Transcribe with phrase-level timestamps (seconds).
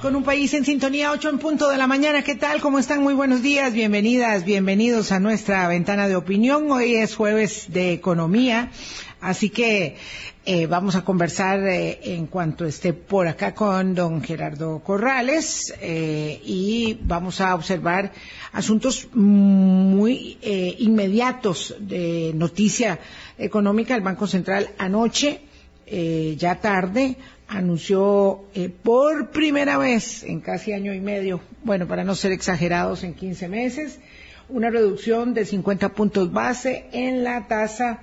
[0.00, 2.22] Con un país en sintonía, 8 en punto de la mañana.
[2.22, 2.60] ¿Qué tal?
[2.60, 3.02] ¿Cómo están?
[3.02, 3.74] Muy buenos días.
[3.74, 6.70] Bienvenidas, bienvenidos a nuestra ventana de opinión.
[6.70, 8.70] Hoy es jueves de economía.
[9.20, 9.96] Así que
[10.46, 16.40] eh, vamos a conversar eh, en cuanto esté por acá con don Gerardo Corrales eh,
[16.44, 18.12] y vamos a observar
[18.52, 20.38] asuntos muy
[20.78, 22.98] inmediatos de noticia
[23.36, 23.94] económica.
[23.94, 25.40] El Banco Central anoche,
[26.36, 27.16] ya tarde,
[27.48, 33.04] anunció eh, por primera vez en casi año y medio, bueno, para no ser exagerados,
[33.04, 33.98] en 15 meses,
[34.48, 38.00] una reducción de 50 puntos base en la tasa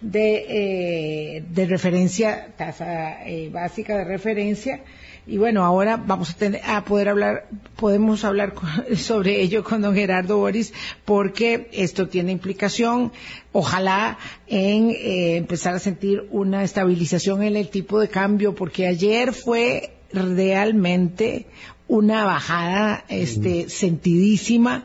[0.00, 4.80] de, eh, de referencia, tasa eh, básica de referencia.
[5.24, 9.80] Y bueno, ahora vamos a, tener, a poder hablar, podemos hablar con, sobre ello con
[9.80, 10.72] don Gerardo Boris,
[11.04, 13.12] porque esto tiene implicación,
[13.52, 14.18] ojalá,
[14.48, 19.94] en eh, empezar a sentir una estabilización en el tipo de cambio, porque ayer fue
[20.12, 21.46] realmente
[21.86, 24.84] una bajada este, sentidísima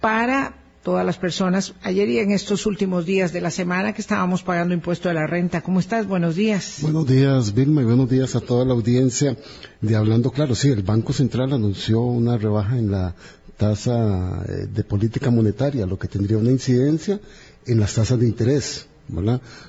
[0.00, 0.54] para
[0.86, 4.72] todas las personas ayer y en estos últimos días de la semana que estábamos pagando
[4.72, 5.60] impuesto de la renta.
[5.60, 6.06] ¿Cómo estás?
[6.06, 6.78] Buenos días.
[6.80, 9.36] Buenos días, Vilma, y buenos días a toda la audiencia
[9.80, 10.54] de Hablando Claro.
[10.54, 13.16] Sí, el Banco Central anunció una rebaja en la
[13.56, 17.18] tasa eh, de política monetaria, lo que tendría una incidencia
[17.66, 18.86] en las tasas de interés.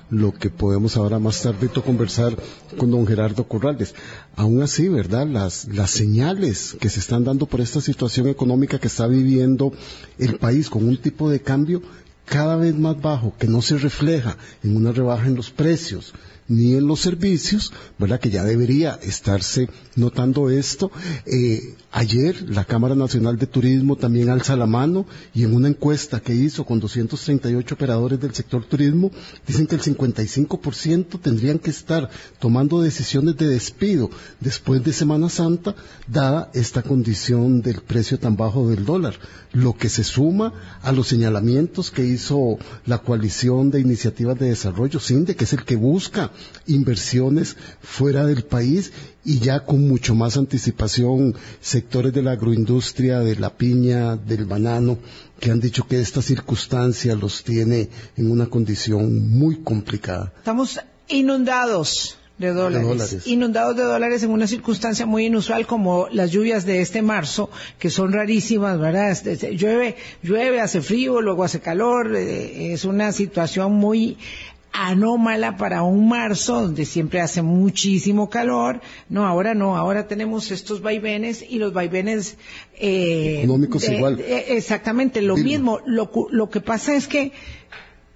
[0.10, 2.36] Lo que podemos ahora más tarde conversar
[2.78, 3.94] con don Gerardo Corrales.
[4.36, 5.28] Aún así, ¿verdad?
[5.28, 9.72] Las, las señales que se están dando por esta situación económica que está viviendo
[10.18, 11.82] el país con un tipo de cambio
[12.26, 16.14] cada vez más bajo, que no se refleja en una rebaja en los precios,
[16.48, 18.20] ni en los servicios, ¿verdad?
[18.20, 20.92] Que ya debería estarse notando esto.
[21.26, 26.20] Eh, ayer la Cámara Nacional de Turismo también alza la mano y en una encuesta
[26.20, 29.12] que hizo con 238 operadores del sector turismo,
[29.46, 35.76] dicen que el 55% tendrían que estar tomando decisiones de despido después de Semana Santa,
[36.08, 39.20] dada esta condición del precio tan bajo del dólar,
[39.54, 45.00] lo que se suma a los señalamientos que hizo la coalición de iniciativas de desarrollo,
[45.00, 46.32] SINDE, que es el que busca
[46.68, 48.92] inversiones fuera del país
[49.24, 54.98] y ya con mucho más anticipación sectores de la agroindustria, de la piña, del banano,
[55.40, 60.34] que han dicho que esta circunstancia los tiene en una condición muy complicada.
[60.38, 62.18] Estamos inundados.
[62.38, 62.88] De dólares.
[62.88, 63.28] de dólares.
[63.28, 67.50] Inundados de dólares en una circunstancia muy inusual como las lluvias de este marzo,
[67.80, 69.10] que son rarísimas, ¿verdad?
[69.10, 74.20] Este, llueve, llueve, hace frío, luego hace calor, eh, es una situación muy
[74.72, 78.82] anómala para un marzo donde siempre hace muchísimo calor.
[79.10, 82.38] No, ahora no, ahora tenemos estos vaivenes y los vaivenes
[82.76, 84.18] eh, económicos igual.
[84.18, 85.50] De, exactamente, lo Vilma.
[85.50, 85.80] mismo.
[85.86, 87.32] Lo, lo que pasa es que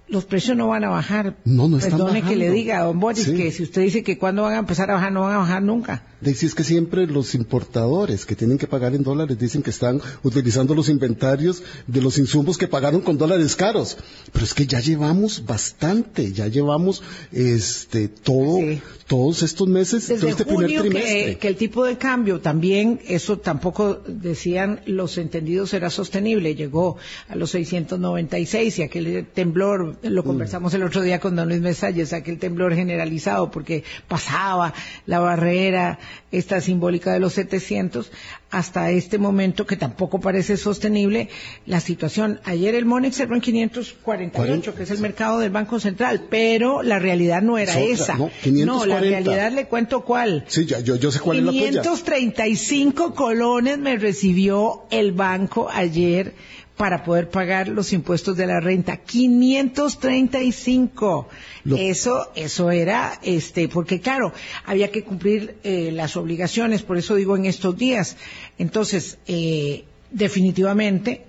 [0.07, 1.35] los precios no van a bajar.
[1.45, 2.53] No, no están Perdone que le bajando.
[2.53, 3.35] diga, don Boris, Sí.
[3.35, 5.63] que si usted dice que cuándo van a empezar a bajar, no van a bajar
[5.63, 6.03] nunca.
[6.21, 10.75] Decís que siempre los importadores que tienen que pagar en dólares dicen que están utilizando
[10.75, 13.97] los inventarios de los insumos que pagaron con dólares caros.
[14.31, 18.81] Pero es que ya llevamos bastante, ya llevamos este todo, Sí.
[19.07, 21.25] todos estos meses, todo Desde este primer trimestre.
[21.25, 26.97] que, que el tipo de cambio también, eso tampoco decían los entendidos era sostenible, llegó
[27.29, 30.07] a los 696 y aquel temblor, Mm.
[30.09, 34.73] lo conversamos el otro día con don Luis Mesalles, aquel temblor generalizado porque pasaba
[35.07, 35.99] la barrera
[36.31, 38.11] esta simbólica de los 700
[38.49, 41.29] hasta este momento que tampoco parece sostenible
[41.65, 42.39] la situación.
[42.43, 46.83] Ayer el Monex cerró en 548, 40, que es el mercado del Banco Central, pero
[46.83, 48.17] la realidad no era Es otra, esa.
[48.17, 48.87] no, no, 540.
[48.87, 50.45] la realidad le cuento cuál.
[50.47, 51.81] Sí, ya, yo, yo sé cuál es la tuya.
[51.81, 56.33] 535 colones me recibió el banco ayer
[56.81, 58.97] para poder pagar los impuestos de la renta.
[58.97, 61.29] 535.
[61.65, 64.33] Lo- Eso, eso era, este, porque claro,
[64.65, 68.17] había que cumplir eh, las obligaciones, por eso digo en estos días.
[68.57, 71.23] Entonces, eh, definitivamente,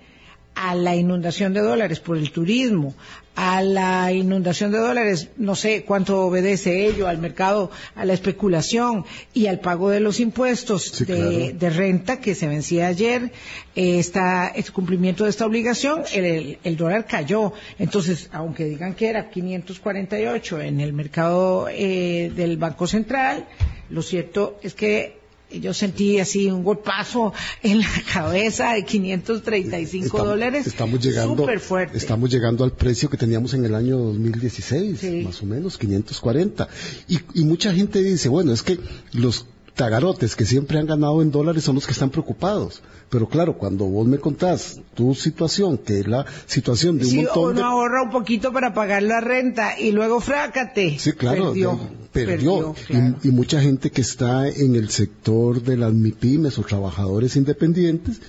[0.65, 2.95] a la inundación de dólares por el turismo,
[3.34, 9.05] a la inundación de dólares, no sé cuánto obedece ello al mercado, a la especulación
[9.34, 11.59] y al pago de los impuestos Sí, de, claro.
[11.59, 13.32] de renta que se vencía ayer,
[13.75, 17.53] eh, esta, el cumplimiento de esta obligación, el, el- el dólar cayó.
[17.79, 23.47] Entonces, aunque digan que era 548 en el mercado eh, del Banco Central,
[23.91, 25.21] lo cierto es que
[25.60, 27.32] yo sentí así un golpazo
[27.62, 30.66] en la cabeza de 535 Estamos- dólares.
[30.66, 31.96] Estamos llegando, fuerte.
[31.99, 35.22] estamos llegando al precio que teníamos en el año 2016, Sí.
[35.25, 36.69] más o menos, 540.
[37.08, 38.78] Y, y mucha gente dice, bueno, es que
[39.12, 42.82] los tagarotes que siempre han ganado en dólares son los que están preocupados.
[43.08, 47.16] Pero claro, cuando vos me contás tu situación, que es la situación de un Si
[47.16, 47.62] montón uno de...
[47.62, 50.98] ahorra un poquito para pagar la renta y luego frácate.
[50.98, 51.72] Sí, claro, Perdió.
[51.72, 52.75] de- perdió.
[53.23, 58.20] y, mucha gente que está en el sector de las MIPIMES o trabajadores independientes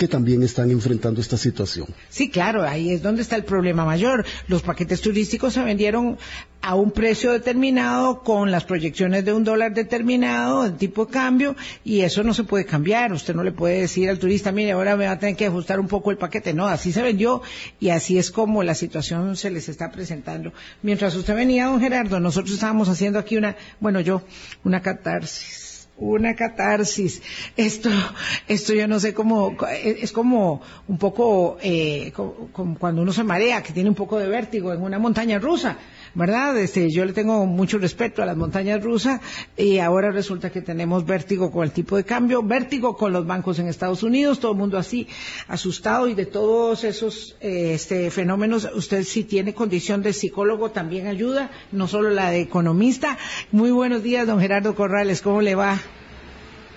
[0.00, 1.86] que también están enfrentando esta situación.
[2.08, 4.24] Sí, claro, ahí es donde está el problema mayor.
[4.48, 6.16] Los paquetes turísticos se vendieron
[6.62, 11.54] a un precio determinado con las proyecciones de un dólar determinado, el tipo de cambio,
[11.84, 13.12] y eso no se puede cambiar.
[13.12, 15.78] Usted no le puede decir al turista, mire, ahora me va a tener que ajustar
[15.78, 16.54] un poco el paquete.
[16.54, 17.42] No, así se vendió
[17.78, 20.54] y así es como la situación se les está presentando.
[20.80, 24.22] Mientras usted venía, don Gerardo, nosotros estábamos haciendo aquí una, bueno, yo,
[24.64, 25.69] una catarsis
[26.00, 27.22] una catarsis.
[27.56, 27.90] Esto,
[28.48, 33.62] esto yo no sé cómo, es como un poco eh, como cuando uno se marea,
[33.62, 35.76] que tiene un poco de vértigo en una montaña rusa.
[36.14, 36.58] ¿Verdad?
[36.58, 39.20] Este, yo le tengo mucho respeto a las montañas rusas
[39.56, 43.58] y ahora resulta que tenemos vértigo con el tipo de cambio, vértigo con los bancos
[43.58, 45.06] en Estados Unidos, todo el mundo así
[45.48, 51.06] asustado y de todos esos eh, este, fenómenos, usted si tiene condición de psicólogo también
[51.06, 53.18] ayuda, no solo la de economista.
[53.52, 55.78] Muy buenos días, don Gerardo Corrales, ¿cómo le va?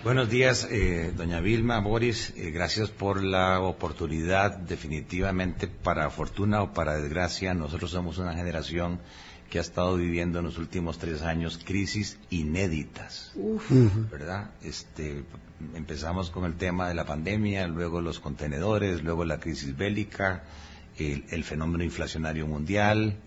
[0.04, 2.34] Buenos días, eh, doña Vilma, Boris.
[2.36, 4.58] Eh, gracias por la oportunidad.
[4.58, 9.00] Definitivamente, para fortuna o para desgracia, nosotros somos una generación
[9.54, 13.32] que ha estado viviendo en los últimos tres años crisis inéditas,
[14.12, 14.50] ¿verdad?
[14.64, 15.26] Este,
[15.76, 20.42] empezamos con el tema de la pandemia, luego los contenedores, luego la crisis bélica,
[20.98, 23.20] el, fenómeno inflacionario mundial,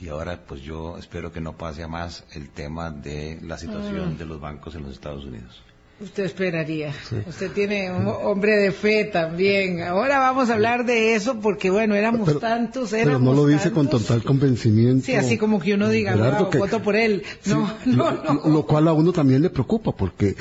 [0.00, 4.14] y ahora pues yo espero que no pase a más el tema de la situación
[4.14, 4.16] mm.
[4.16, 5.62] de los bancos en los Estados Unidos.
[5.98, 6.92] Usted esperaría.
[7.26, 9.82] Usted tiene un hombre de fe también.
[9.82, 13.70] Ahora vamos a hablar de eso porque, bueno, éramos tantos, éramos Pero no lo dice
[13.70, 15.06] con total convencimiento.
[15.06, 16.14] Sí, así como que uno diga,
[16.58, 17.22] voto por él.
[17.46, 18.42] No, no, no.
[18.46, 20.36] Lo, cual a uno también le preocupa porque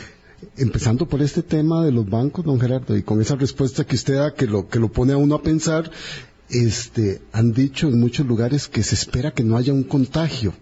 [0.58, 4.16] empezando por este tema de los bancos, don Gerardo, y con esa respuesta que usted
[4.16, 5.90] da, que lo, que lo pone a uno a pensar,
[6.50, 10.54] este, han dicho en muchos lugares que se espera que no haya un contagio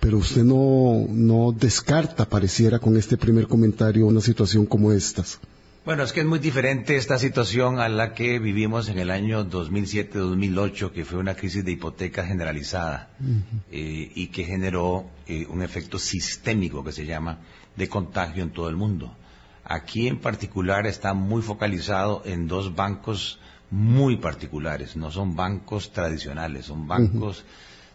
[0.00, 5.24] pero usted no, no descarta, pareciera, con este primer comentario, una situación como esta.
[5.86, 9.48] Bueno, es que es muy diferente esta situación a la que vivimos en el año
[9.48, 13.10] 2007-2008, que fue una crisis de hipoteca generalizada
[13.70, 17.38] eh, y que generó eh, un efecto sistémico que se llama
[17.76, 19.14] de contagio en todo el mundo.
[19.62, 23.38] Aquí en particular está muy focalizado en dos bancos
[23.70, 27.44] muy particulares, no son bancos tradicionales, son bancos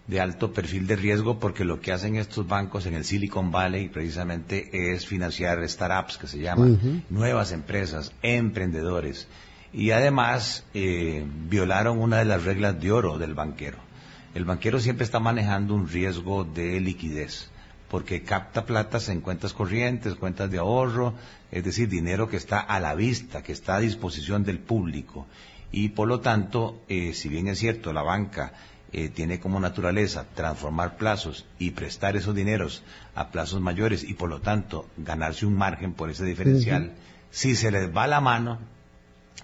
[0.07, 3.89] de alto perfil de riesgo porque lo que hacen estos bancos en el Silicon Valley
[3.89, 9.27] precisamente es financiar startups que se llaman nuevas empresas, emprendedores
[9.73, 13.77] y además eh, violaron una de las reglas de oro del banquero.
[14.33, 17.49] El banquero siempre está manejando un riesgo de liquidez
[17.91, 21.13] porque capta platas en cuentas corrientes, cuentas de ahorro,
[21.51, 25.27] es decir, dinero que está a la vista, que está a disposición del público.
[25.73, 28.53] Y por lo tanto, eh, si bien es cierto, la banca
[28.93, 32.83] eh, tiene como naturaleza transformar plazos y prestar esos dineros
[33.15, 36.93] a plazos mayores y por lo tanto ganarse un margen por ese diferencial,
[37.29, 38.59] si se les va la mano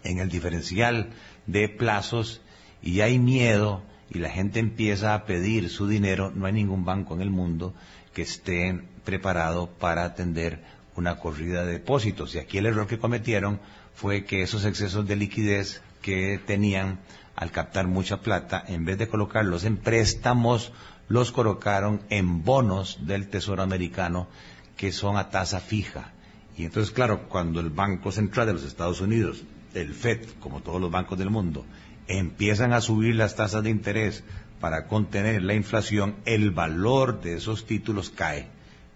[0.03, 1.11] en el diferencial
[1.45, 2.41] de plazos
[2.81, 7.13] y hay miedo y la gente empieza a pedir su dinero, no hay ningún banco
[7.13, 7.73] en el mundo
[8.13, 10.63] que esté preparado para atender
[10.95, 12.35] una corrida de depósitos.
[12.35, 13.59] Y aquí el error que cometieron
[13.93, 16.99] fue que esos excesos de liquidez que tenían
[17.35, 20.71] al captar mucha plata, en vez de colocarlos en préstamos,
[21.07, 24.27] los colocaron en bonos del Tesoro americano
[24.75, 26.11] que son a tasa fija.
[26.57, 30.81] Y entonces, claro, cuando el Banco Central de los Estados Unidos, el FED, como todos
[30.81, 31.65] los bancos del mundo,
[32.07, 34.23] empiezan a subir las tasas de interés
[34.59, 38.47] para contener la inflación, el valor de esos títulos cae,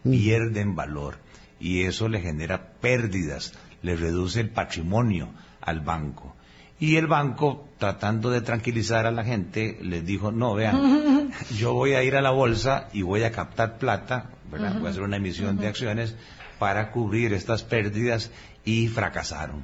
[0.04, 0.12] mm.
[0.12, 1.18] pierden valor
[1.60, 3.54] y eso le genera pérdidas,
[3.84, 5.30] le reduce el patrimonio
[5.62, 6.36] al banco.
[6.82, 11.94] Y el banco, tratando de tranquilizar a la gente, les dijo, no, vean, yo voy
[11.94, 14.80] a ir a la bolsa y voy a captar plata, ¿verdad?
[14.80, 16.16] voy a hacer una emisión de acciones
[16.58, 18.32] para cubrir estas pérdidas
[18.66, 19.64] y fracasaron.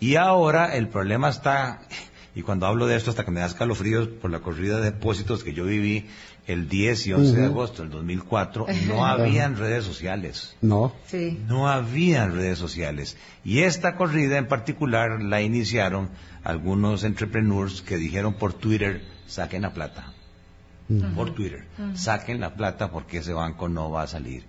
[0.00, 1.82] Y ahora el problema está,
[2.34, 5.44] y cuando hablo de esto hasta que me da escalofríos por la corrida de depósitos
[5.44, 6.06] que yo viví
[6.48, 10.56] el 10 y 11 de agosto del 2004, no habían redes sociales.
[10.62, 10.94] No.
[11.06, 11.38] Sí.
[11.46, 13.18] No habían redes sociales.
[13.44, 16.08] Y esta corrida en particular la iniciaron
[16.42, 20.14] algunos entrepreneurs que dijeron por Twitter, saquen la plata.
[21.14, 24.44] Por Twitter, saquen la plata porque ese banco no va a salir.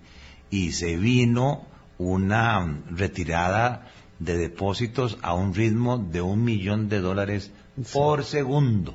[0.48, 1.66] Y se vino
[1.98, 7.52] una retirada de depósitos a un ritmo de un millón de dólares
[7.92, 8.94] por segundo.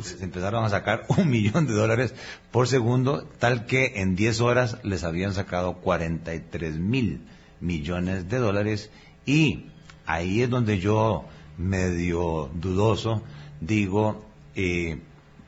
[0.00, 2.14] Se empezaron a sacar un millón de dólares
[2.50, 7.20] por segundo, tal que en 10 horas les habían sacado 43 mil
[7.60, 8.90] millones de dólares
[9.26, 9.66] y
[10.06, 11.26] ahí es donde yo
[11.58, 13.22] medio dudoso,
[13.60, 14.98] digo, eh,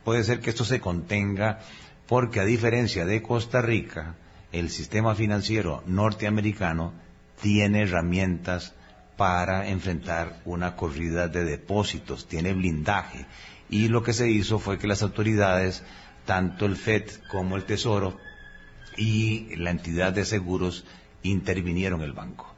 [0.05, 1.61] puede ser que esto se contenga
[2.07, 4.15] porque a diferencia de Costa Rica,
[4.53, 6.93] el sistema financiero norteamericano
[7.41, 8.75] tiene herramientas
[9.17, 13.27] para enfrentar una corrida de depósitos, tiene blindaje.
[13.75, 15.83] Y lo que se hizo fue que las autoridades,
[16.27, 18.21] tanto el FED como el Tesoro
[18.97, 20.85] y la entidad de seguros,
[21.25, 22.55] intervinieron el banco.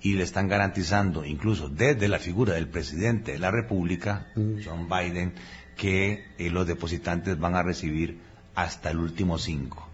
[0.00, 4.28] Y le están garantizando, incluso desde la figura del presidente de la República.
[4.64, 5.32] John Biden,
[5.76, 8.20] que eh, los depositantes van a recibir
[8.54, 9.88] hasta el último cinco.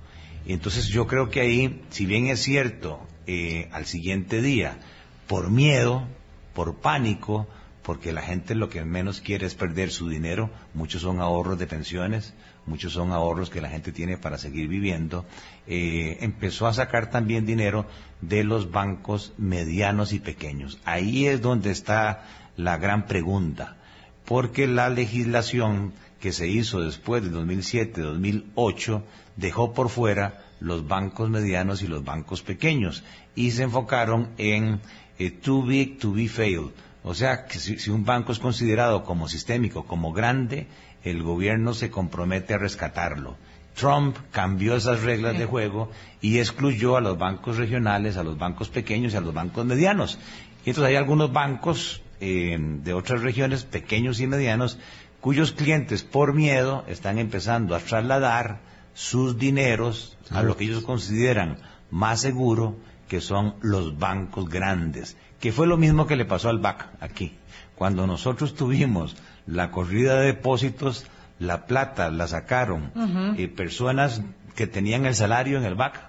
[0.45, 4.79] Entonces yo creo que ahí, si bien es cierto, eh, al siguiente día,
[5.27, 6.07] por miedo,
[6.53, 7.49] por pánico,
[7.87, 11.69] porque la gente lo que menos quiere es perder su dinero, muchos son ahorros de
[11.69, 12.35] pensiones,
[12.67, 15.25] muchos son ahorros que la gente tiene para seguir viviendo,
[15.69, 17.87] eh, empezó a sacar también dinero
[18.21, 20.81] de los bancos medianos y pequeños.
[20.85, 22.25] Ahí es donde está
[22.57, 23.77] la gran pregunta,
[24.25, 29.03] porque la legislación que se hizo después del 2007-2008
[29.37, 33.05] dejó por fuera los bancos medianos y los bancos pequeños
[33.37, 34.81] y se enfocaron en
[35.21, 36.73] eh, too big to be failed.
[37.09, 40.67] O sea, que si, un banco es considerado como sistémico, como grande,
[41.05, 43.37] el gobierno se compromete a rescatarlo.
[43.77, 45.89] Trump cambió esas reglas de juego
[46.21, 50.19] y excluyó a los bancos regionales, a los bancos pequeños y a los bancos medianos.
[50.65, 54.77] Y entonces hay algunos bancos eh, de otras regiones, pequeños y medianos,
[55.21, 58.59] cuyos clientes por miedo están empezando a trasladar
[58.95, 61.59] sus dineros a lo que ellos consideran
[61.89, 62.77] más seguro,
[63.09, 67.37] que son los bancos grandes, que fue lo mismo que le pasó al BAC aquí.
[67.75, 71.07] Cuando nosotros tuvimos la corrida de depósitos,
[71.39, 72.93] la plata la sacaron
[73.37, 74.23] eh, personas
[74.55, 76.01] que tenían el salario en el BAC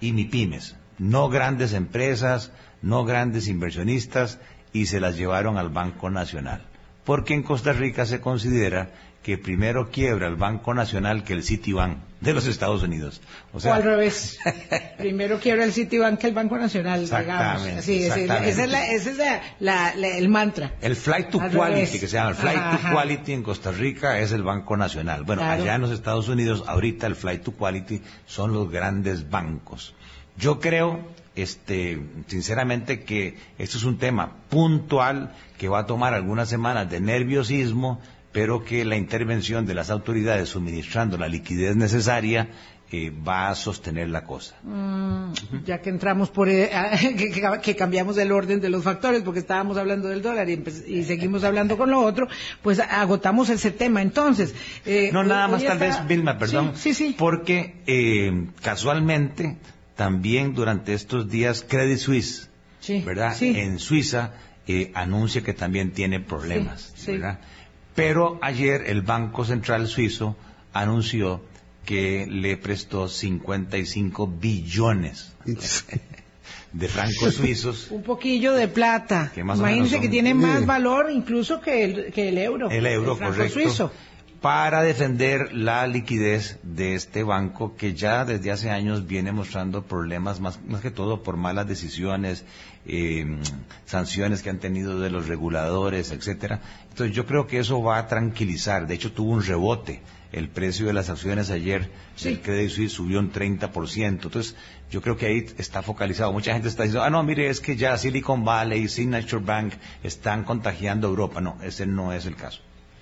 [0.00, 4.38] y mi pymes, no grandes empresas, no grandes inversionistas,
[4.72, 6.62] y se las llevaron al Banco Nacional.
[7.04, 8.90] Porque en Costa Rica se considera
[9.24, 13.22] que primero quiebra el Banco Nacional que el Citibank de los Estados Unidos.
[13.54, 14.38] O, sea, al revés.
[14.98, 20.74] primero quiebra el Citibank que el Banco Nacional, exactamente, Sí, ese, es, el mantra.
[20.82, 24.32] El Flight to Quality, que se llama el Flight to Quality en Costa Rica es
[24.32, 25.24] el Banco Nacional.
[25.24, 29.94] Bueno, allá en los Estados Unidos, ahorita el Flight to Quality son los grandes bancos.
[30.36, 31.00] Yo creo,
[31.34, 37.00] este, sinceramente, que esto es un tema puntual que va a tomar algunas semanas de
[37.00, 38.02] nerviosismo,
[38.34, 42.48] pero que la intervención de las autoridades suministrando la liquidez necesaria
[42.90, 44.56] eh, va a sostener la cosa.
[44.64, 45.32] Mm,
[45.64, 46.68] ya que entramos por eh,
[47.62, 51.78] que, cambiamos el orden de los factores, porque estábamos hablando del dólar y, seguimos hablando
[51.78, 52.26] con lo otro,
[52.60, 54.02] pues agotamos ese tema.
[54.02, 54.52] Entonces,
[54.84, 59.58] eh, no nada más tal vez, Vilma, perdón, sí, sí, porque casualmente
[59.94, 62.50] también durante estos días Credit Suisse,
[63.06, 63.40] ¿verdad?
[63.40, 64.32] En Suiza
[64.94, 67.38] anuncia que también tiene problemas, ¿verdad?
[67.94, 70.36] Pero ayer el Banco Central Suizo
[70.72, 71.42] anunció
[71.84, 75.34] que le prestó 55 billones
[76.72, 77.88] de francos suizos.
[77.90, 79.32] Un poquillo de plata.
[79.36, 82.70] Imagínense que tiene más valor incluso que el, que el euro.
[82.70, 83.54] El euro, correcto.
[83.54, 83.92] Suizo.
[84.44, 90.38] Para defender la liquidez de este banco que ya desde hace años viene mostrando problemas,
[90.38, 92.44] más, más que todo por malas decisiones,
[92.84, 93.38] eh,
[93.86, 96.60] sanciones que han tenido de los reguladores, etcétera.
[96.90, 98.86] Entonces yo creo que eso va a tranquilizar.
[98.86, 100.02] De hecho tuvo un rebote.
[100.30, 101.90] El precio de las acciones ayer
[102.22, 104.08] el Credit Suisse subió un 30%.
[104.08, 104.56] Entonces
[104.90, 106.34] yo creo que ahí está focalizado.
[106.34, 109.72] Mucha gente está diciendo, ah, no, mire, es que ya Silicon Valley y Signature Bank
[110.02, 111.40] están contagiando a Europa.
[111.40, 112.60] No, ese no es el caso.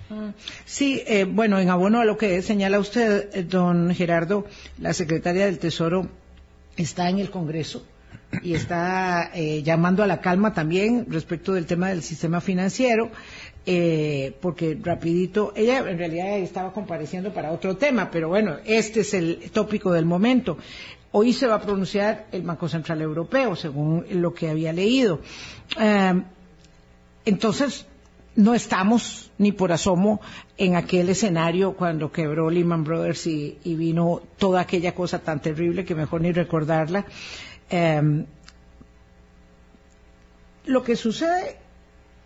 [0.09, 0.29] Mm.
[0.65, 4.45] Sí, eh, bueno, en abono a lo que señala usted, eh, don Gerardo,
[4.79, 6.07] la secretaria del Tesoro
[6.77, 7.85] está en el Congreso
[8.41, 13.11] y está eh, llamando a la calma también respecto del tema del sistema financiero,
[13.65, 19.13] eh, porque rapidito, ella en realidad estaba compareciendo para otro tema, pero bueno, este es
[19.13, 20.57] el tópico del momento.
[21.11, 25.19] Hoy se va a pronunciar el Banco Central Europeo, según lo que había leído.
[25.79, 26.23] Eh,
[27.25, 27.85] entonces,
[28.35, 30.21] no estamos ni por asomo
[30.57, 35.95] en aquel escenario cuando quebró Lehman Brothers y vino toda aquella cosa tan terrible que
[35.95, 37.05] mejor ni recordarla.
[37.69, 38.25] Em,
[40.65, 41.57] lo que sucede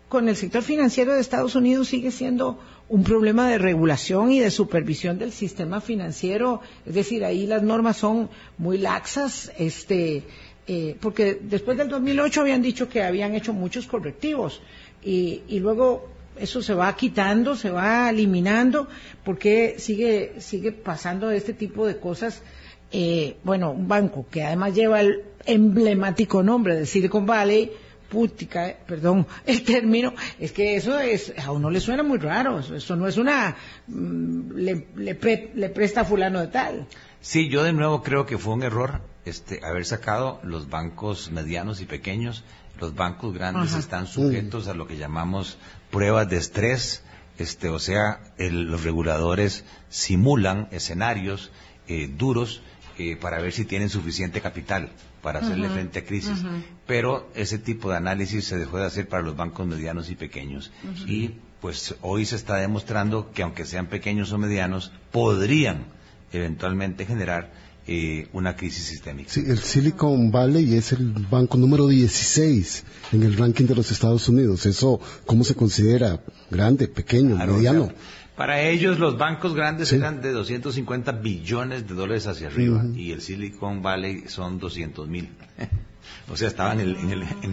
[0.08, 4.50] con el sector financiero de Estados Unidos sigue siendo un problema de regulación y de
[4.50, 10.24] supervisión del sistema financiero, es decir, ahí las normas son muy laxas, este,
[10.66, 14.62] eh, porque después del 2008 habían dicho que habían hecho muchos correctivos
[15.02, 18.88] y, y luego eso se va quitando, se va eliminando,
[19.24, 22.42] porque sigue, sigue pasando este tipo de cosas
[22.90, 27.70] eh, bueno, un banco que además lleva el emblemático nombre de Silicon Valley,
[28.08, 32.96] putica, perdón, el término, es que eso es, a uno le suena muy raro, eso,
[32.96, 33.56] no es una,
[33.88, 36.86] mm, le, presta fulano de tal.
[37.20, 41.82] Sí, yo de nuevo creo que fue un error este, haber sacado los bancos medianos
[41.82, 42.44] y pequeños.
[42.80, 45.58] Los bancos grandes están sujetos a lo que llamamos
[45.90, 47.02] pruebas de estrés,
[47.38, 51.50] este, o sea, los reguladores simulan escenarios
[51.86, 52.62] eh, duros
[52.98, 54.90] eh, para ver si tienen suficiente capital
[55.22, 56.44] para hacerle frente a crisis.
[56.86, 60.72] Pero ese tipo de análisis se dejó de hacer para los bancos medianos y pequeños.
[61.06, 65.86] Y pues hoy se está demostrando que aunque sean pequeños o medianos, podrían
[66.32, 67.52] eventualmente generar
[67.88, 69.30] eh, una crisis sistémica.
[69.30, 74.28] Sí, el Silicon Valley es el banco número 16 en el ranking de los Estados
[74.28, 74.66] Unidos.
[74.66, 76.22] ¿Eso cómo se considera?
[76.50, 77.90] ¿Grande, pequeño, mediano?
[78.36, 83.20] para ellos los bancos grandes eran de 250 billones de dólares hacia arriba y el
[83.20, 85.30] Silicon Valley son 200 mil.
[86.30, 86.88] o sea, estaban en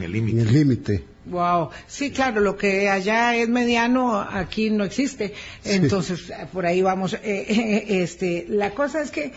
[0.03, 0.41] el límite.
[0.41, 1.15] En el límite.
[1.25, 5.33] Wow, sí, claro, lo que allá es mediano, aquí no existe.
[5.63, 7.13] Entonces, por ahí vamos.
[7.13, 9.33] Eh, eh, este, la cosa es que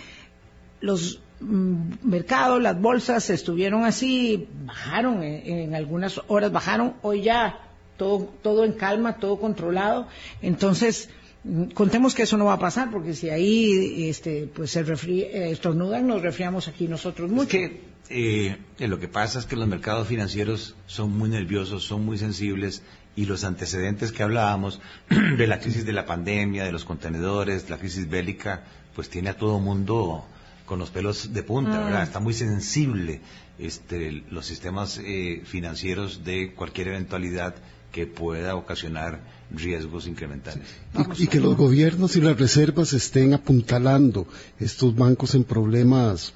[0.81, 7.61] los mm, mercados, las bolsas estuvieron así, bajaron, en, algunas horas bajaron, hoy ya
[7.97, 10.07] todo, todo en calma, todo controlado.
[10.43, 11.11] Entonces,
[11.45, 15.51] mm, contemos que eso no va a pasar, porque si ahí este, pues se eh,
[15.51, 17.51] estornudan, nos resfriamos aquí nosotros mucho.
[17.51, 17.81] que
[18.11, 22.83] eh, lo que pasa es que los mercados financieros son muy nerviosos, son muy sensibles,
[23.19, 24.81] y los antecedentes que hablábamos
[25.11, 28.63] de la crisis de la pandemia, de los contenedores, la crisis bélica,
[28.95, 30.25] pues tiene a todo mundo
[30.69, 32.03] con los pelos de punta, ¿verdad?
[32.03, 32.05] Ah.
[32.05, 33.21] Está muy sensible
[33.59, 37.55] este, los sistemas eh, financieros de cualquier eventualidad
[37.91, 39.21] que pueda ocasionar
[39.51, 40.69] riesgos incrementales.
[41.17, 44.27] Y, que los gobiernos y las reservas estén apuntalando
[44.61, 46.35] estos bancos en problemas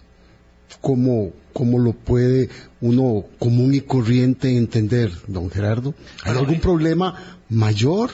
[0.81, 2.49] como, como lo puede
[2.81, 5.95] uno común y corriente entender, don Gerardo.
[6.25, 8.11] ¿Hay algún problema mayor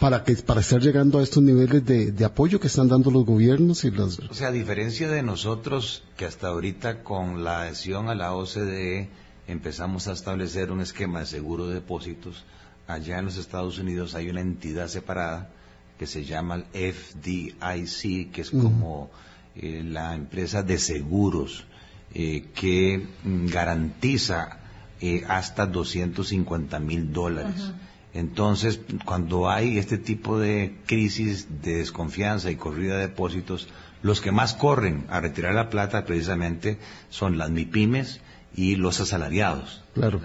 [0.00, 3.84] para que para estar llegando a estos niveles de, apoyo que están dando los gobiernos
[3.84, 8.14] y las o sea a diferencia de nosotros que hasta ahorita con la adhesión a
[8.14, 9.08] la OCDE
[9.48, 12.44] empezamos a establecer un esquema de seguro de depósitos
[12.86, 15.50] allá en los Estados Unidos hay una entidad separada
[15.98, 19.10] que se llama el FDIC que es como
[19.54, 21.64] eh, la empresa de seguros
[22.12, 24.58] eh, que mm, garantiza
[25.00, 27.72] eh, hasta 250 mil dólares
[28.16, 33.68] entonces, cuando hay este tipo de crisis de desconfianza y corrida de depósitos,
[34.00, 36.78] los que más corren a retirar la plata precisamente
[37.10, 38.20] son las MIPIMES
[38.54, 39.82] y los asalariados.
[39.92, 40.22] Claro.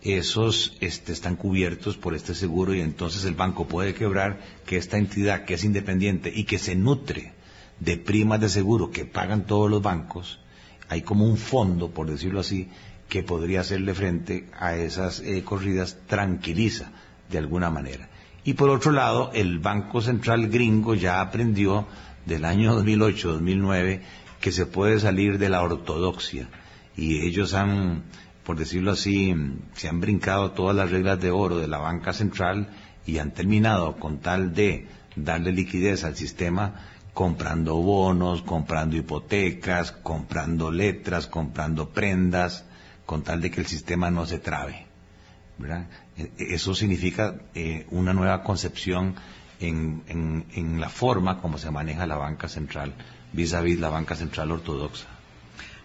[0.00, 4.98] Esos este, están cubiertos por este seguro y entonces el banco puede quebrar que esta
[4.98, 7.32] entidad que es independiente y que se nutre
[7.80, 10.38] de primas de seguro que pagan todos los bancos,
[10.88, 12.68] hay como un fondo, por decirlo así,
[13.08, 16.92] que podría hacerle frente a esas eh, corridas, tranquiliza
[17.34, 18.08] de alguna manera.
[18.44, 21.86] Y por otro lado, el Banco Central gringo ya aprendió
[22.24, 24.00] del año 2008-2009
[24.40, 26.48] que se puede salir de la ortodoxia
[26.96, 28.04] y ellos han,
[28.44, 29.34] por decirlo así,
[29.74, 32.68] se han brincado todas las reglas de oro de la banca central
[33.04, 36.74] y han terminado con tal de darle liquidez al sistema
[37.14, 42.64] comprando bonos, comprando hipotecas, comprando letras, comprando prendas,
[43.06, 44.86] con tal de que el sistema no se trabe.
[45.62, 45.86] E,
[46.38, 49.16] eso significa eh, una nueva concepción
[49.60, 52.92] en, la forma como se maneja la banca central
[53.32, 55.06] vis a vis la banca central ortodoxa.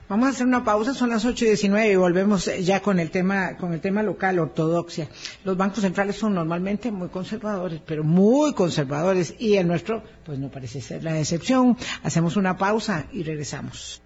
[0.07, 3.11] Vamos a hacer una pausa, son las 8 y 19 y volvemos ya con el
[3.11, 5.07] tema, con el tema local, ortodoxia.
[5.43, 10.49] Los bancos centrales son normalmente muy conservadores, pero muy conservadores, y el nuestro, pues no
[10.49, 11.77] parece ser la excepción.
[12.01, 14.01] Hacemos una pausa y regresamos.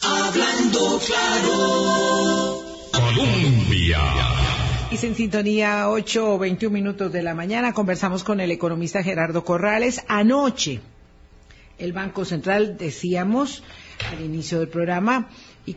[0.00, 2.62] Hablando claro.
[2.92, 4.63] Colombia.
[4.90, 9.44] Y en sintonía 8 o 21 minutos de la mañana conversamos con el economista Gerardo
[9.44, 10.04] Corrales.
[10.08, 10.80] Anoche,
[11.78, 13.62] el Banco Central, decíamos
[14.12, 15.28] al inicio del programa,
[15.66, 15.76] y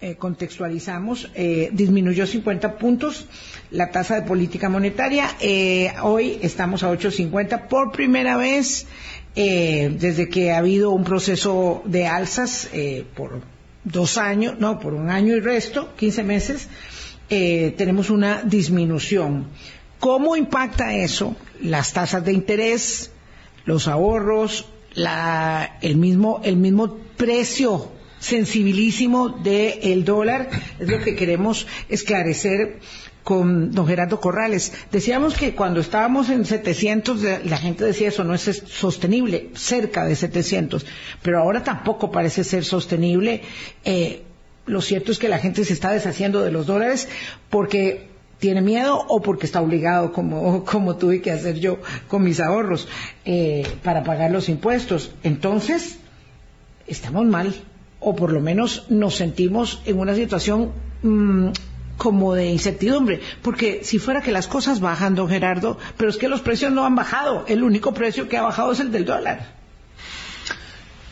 [0.00, 3.26] eh, contextualizamos, eh, disminuyó 50 puntos
[3.70, 5.28] la tasa de política monetaria.
[5.40, 8.86] Eh, hoy estamos a 8.50 por primera vez
[9.34, 12.68] desde que ha habido un proceso de alzas
[13.14, 13.40] por
[13.82, 16.68] dos años, no, por un año y resto, 15 meses,
[17.34, 19.46] eh, tenemos una disminución.
[19.98, 21.34] ¿Cómo impacta eso?
[21.62, 23.10] Las tasas de interés,
[23.64, 24.66] los ahorros,
[25.80, 32.80] el, mismo, el mismo precio sensibilísimo del dólar, es lo que queremos esclarecer
[33.22, 34.74] con don Gerardo Corrales.
[34.90, 40.16] Decíamos que cuando estábamos en 700, la gente decía eso no es sostenible, cerca de
[40.16, 40.84] 700,
[41.22, 43.40] pero ahora tampoco parece ser sostenible.
[43.86, 44.24] Eh,
[44.66, 47.08] lo cierto es que la gente se está deshaciendo de los dólares
[47.50, 52.40] porque tiene miedo o porque está obligado, como, como tuve que hacer yo con mis
[52.40, 52.88] ahorros,
[53.24, 55.12] eh, para pagar los impuestos.
[55.22, 55.98] Entonces,
[56.86, 57.54] estamos mal.
[58.04, 60.72] o por lo menos nos sentimos en una situación
[61.04, 61.50] mm,
[61.96, 66.28] como de incertidumbre, porque si fuera que las cosas bajan, don Gerardo, pero es que
[66.28, 69.54] los precios no han bajado, el único precio que ha bajado es el del dólar.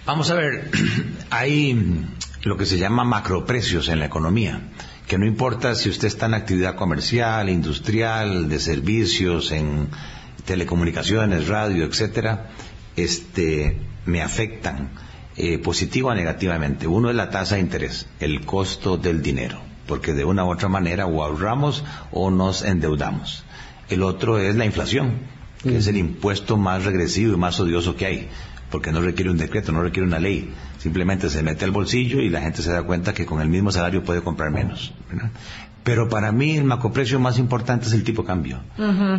[0.04, 0.68] Vamos a ver,
[1.30, 2.04] hay
[2.42, 4.60] lo que se llama macroprecios en la economía,
[5.06, 9.88] que no importa si usted está en actividad comercial, industrial, de servicios, en
[10.44, 12.50] telecomunicaciones, radio, etcétera,
[12.96, 14.90] este, me afectan
[15.36, 16.86] eh, positiva o negativamente.
[16.86, 20.68] Uno es la tasa de interés, el costo del dinero, porque de una u otra
[20.68, 23.44] manera o ahorramos o nos endeudamos.
[23.88, 25.18] El otro es la inflación,
[25.62, 28.28] que es el impuesto más regresivo y más odioso que hay,
[28.70, 32.28] porque no requiere un decreto, no requiere una ley, simplemente se mete al bolsillo y
[32.28, 34.92] la gente se da cuenta que con el mismo salario puede comprar menos.
[35.82, 38.60] Pero para mí el macroprecio más importante es el tipo cambio,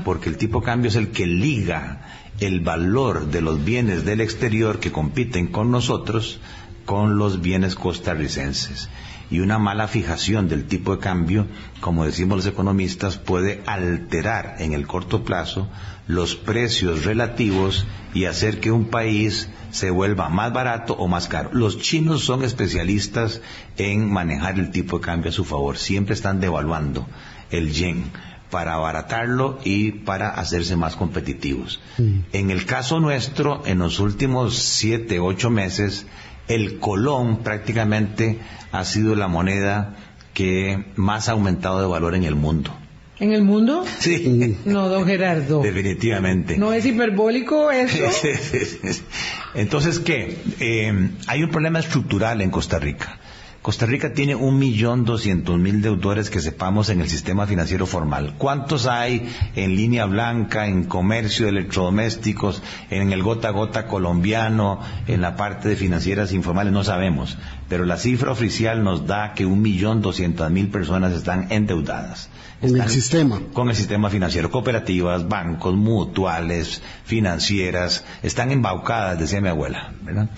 [0.06, 2.02] porque el tipo cambio es el que liga
[2.40, 6.40] el valor de los bienes del exterior que compiten con nosotros
[6.86, 8.90] con los bienes costarricenses.
[9.30, 11.48] Y una mala fijación del tipo de cambio,
[11.80, 15.70] como decimos los economistas, puede alterar en el corto plazo
[16.12, 21.52] los precios relativos y hacer que un país se vuelva más barato o más caro.
[21.54, 23.42] Los chinos son especialistas
[23.78, 25.78] en manejar el tipo de cambio a su favor.
[25.78, 27.08] Siempre están devaluando
[27.50, 28.12] el yen
[28.50, 31.80] para abaratarlo y para hacerse más competitivos.
[31.98, 36.06] En el caso nuestro, en los últimos siete, ocho meses,
[36.50, 38.42] el colón prácticamente
[38.74, 39.96] ha sido la moneda
[40.34, 42.76] que más ha aumentado de valor en el mundo.
[43.22, 43.86] ¿En el mundo?
[44.00, 44.58] Sí.
[44.66, 45.62] No, don Gerardo.
[45.62, 46.58] Definitivamente.
[46.58, 48.04] ¿No es hiperbólico eso?
[49.54, 50.40] Entonces, ¿qué?
[50.60, 53.20] Eh, hay un problema estructural en Costa Rica.
[53.62, 58.34] Costa Rica tiene un millón doscientos mil deudores que sepamos en el sistema financiero formal.
[58.40, 64.80] ¿Cuántos hay en línea blanca, en comercio de electrodomésticos, en el gota a gota colombiano,
[65.06, 66.74] en la parte de financieras informales?
[66.74, 67.38] No sabemos.
[67.70, 72.30] Pero la cifra oficial nos da que un millón doscientas mil personas están endeudadas.
[72.62, 73.42] Con el sistema.
[73.54, 74.50] Con el sistema financiero.
[74.50, 79.94] Cooperativas, bancos, mutuales, financieras, están embaucadas, decía mi abuela.
[80.02, 80.30] ¿verdad?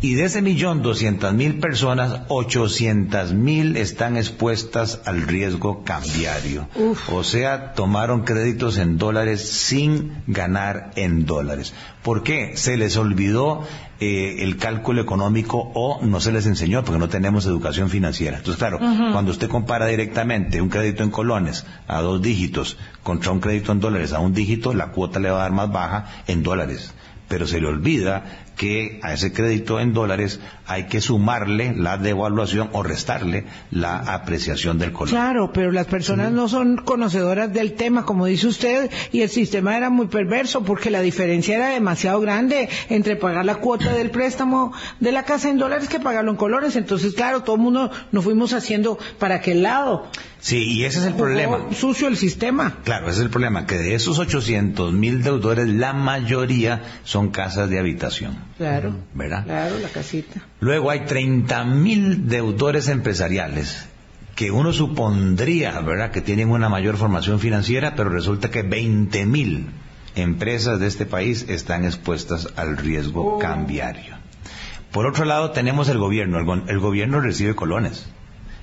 [0.00, 6.68] Y de ese millón doscientas mil personas, ochocientas mil están expuestas al riesgo cambiario.
[7.10, 11.72] O sea, tomaron créditos en dólares sin ganar en dólares.
[12.02, 12.56] ¿Por qué?
[12.56, 13.62] Se les olvidó
[14.00, 18.36] eh, el cálculo económico o no se les enseñó porque no tenemos educación financiera.
[18.36, 23.40] Entonces, claro, cuando usted compara directamente un crédito en colones a dos dígitos contra un
[23.40, 26.42] crédito en dólares a un dígito, la cuota le va a dar más baja en
[26.42, 26.92] dólares
[27.28, 28.24] pero se le olvida
[28.56, 34.78] que a ese crédito en dólares hay que sumarle la devaluación o restarle la apreciación
[34.78, 35.10] del colón.
[35.10, 39.76] Claro, pero las personas no son conocedoras del tema, como dice usted, y el sistema
[39.76, 44.72] era muy perverso porque la diferencia era demasiado grande entre pagar la cuota del préstamo
[45.00, 46.76] de la casa en dólares que pagarlo en colores.
[46.76, 50.08] Entonces, claro, todo el mundo nos fuimos haciendo para aquel lado.
[50.44, 51.58] Sí, y ese es el problema.
[51.72, 52.76] Sucio el sistema.
[52.84, 57.70] Claro, ese es el problema, que de esos 800 mil deudores, la mayoría son casas
[57.70, 58.36] de habitación.
[58.56, 58.94] Claro.
[59.14, 59.44] ¿Verdad?
[59.44, 60.42] Claro, la casita.
[60.60, 63.86] Luego hay 30 mil deudores empresariales
[64.36, 69.68] que uno supondría, ¿verdad?, que tienen una mayor formación financiera, pero resulta que 20 mil
[70.16, 74.16] empresas de este país están expuestas al riesgo cambiario.
[74.92, 76.38] Por otro lado, tenemos el gobierno.
[76.38, 78.06] El, el gobierno recibe colones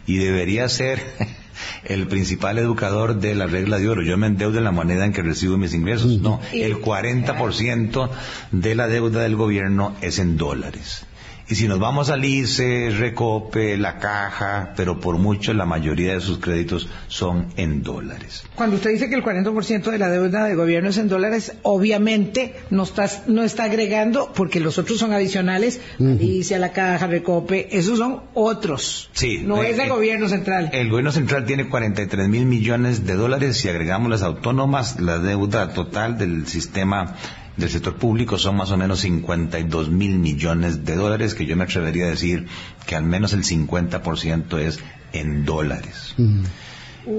[0.05, 1.01] y debería ser
[1.85, 4.03] el principal educador de la regla de oro.
[4.03, 6.19] Yo me endeudo en la moneda en que recibo mis ingresos.
[6.19, 8.09] No, el 40%
[8.51, 11.05] de la deuda del gobierno es en dólares.
[11.51, 16.21] Y si nos vamos al ICE, Recope, la caja, pero por mucho la mayoría de
[16.21, 18.45] sus créditos son en dólares.
[18.55, 22.55] Cuando usted dice que el 40% de la deuda del gobierno es en dólares, obviamente
[22.69, 27.77] no está, no está agregando, porque los otros son adicionales, dice a la caja, recope,
[27.77, 29.09] esos son otros.
[29.11, 30.69] Sí, No eh, es del eh, gobierno central.
[30.71, 33.57] El gobierno central tiene 43 mil millones de dólares.
[33.57, 37.17] Si agregamos las autónomas, la deuda total del sistema
[37.57, 41.65] del sector público son más o menos 52 mil millones de dólares, que yo me
[41.65, 42.47] atrevería a decir
[42.85, 44.79] que al menos el 50% es
[45.13, 46.15] en dólares.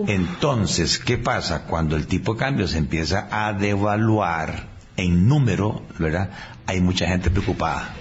[0.07, 1.65] Entonces, ¿qué pasa?
[1.65, 6.31] Cuando el tipo de cambio se empieza a devaluar en número, ¿verdad?
[6.67, 7.95] Hay mucha gente preocupada.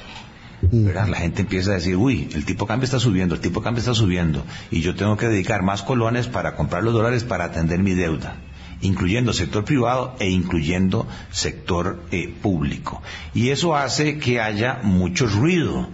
[0.61, 1.07] ¿verdad?
[1.07, 3.63] La gente empieza a decir, uy, el tipo de cambio está subiendo, el tipo de
[3.63, 7.45] cambio está subiendo, y yo tengo que dedicar más colones para comprar los dólares para
[7.45, 8.35] atender mi deuda,
[8.81, 13.01] incluyendo sector privado e incluyendo sector eh, público.
[13.33, 15.89] Y eso hace que haya mucho ruido.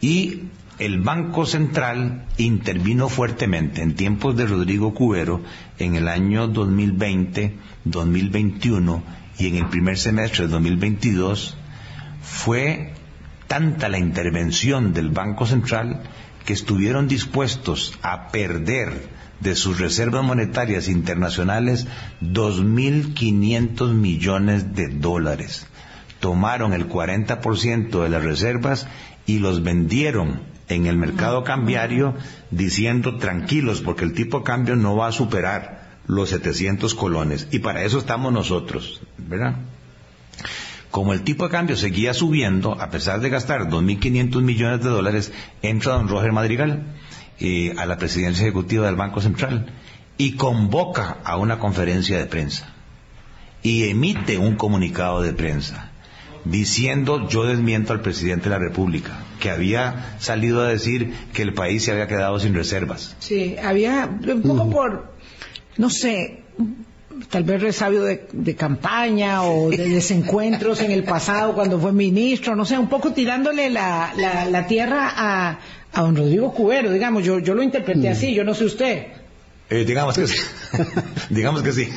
[0.00, 0.42] Y
[0.78, 5.42] el Banco Central intervino fuertemente en tiempos de Rodrigo Cubero
[5.78, 9.02] en el año 2020, 2021
[9.38, 11.56] y en el primer semestre de 2022
[12.22, 12.94] fue
[13.46, 16.02] tanta la intervención del Banco Central
[16.44, 19.08] que estuvieron dispuestos a perder
[19.42, 21.86] de sus reservas monetarias internacionales
[22.20, 25.66] 2.500 millones de dólares.
[26.20, 28.86] Tomaron el 40% de las reservas
[29.26, 32.14] y los vendieron en el mercado cambiario
[32.50, 37.58] diciendo tranquilos porque el tipo de cambio no va a superar los 700 colones y
[37.58, 39.56] para eso estamos nosotros, ¿verdad?
[40.90, 45.32] Como el tipo de cambio seguía subiendo, a pesar de gastar 2.500 millones de dólares,
[45.62, 46.84] entra don Roger Madrigal
[47.44, 49.66] eh, a la presidencia ejecutiva del Banco Central
[50.16, 52.72] y convoca a una conferencia de prensa
[53.64, 55.90] y emite un comunicado de prensa
[56.44, 61.52] diciendo yo desmiento al presidente de la República, que había salido a decir que el
[61.52, 63.16] país se había quedado sin reservas.
[63.18, 65.12] Sí, había un poco por,
[65.78, 66.44] no sé,
[67.28, 72.64] tal vez resabio de, campaña o de desencuentros en el pasado cuando fue ministro, no
[72.64, 74.12] sé, un poco tirándole la,
[74.48, 75.58] la, tierra a,
[75.92, 79.06] a, don Rodrigo Cubero, digamos, yo, yo lo interpreté así, yo no sé usted.
[79.70, 80.36] Eh, digamos que sí.
[81.30, 81.88] digamos que sí.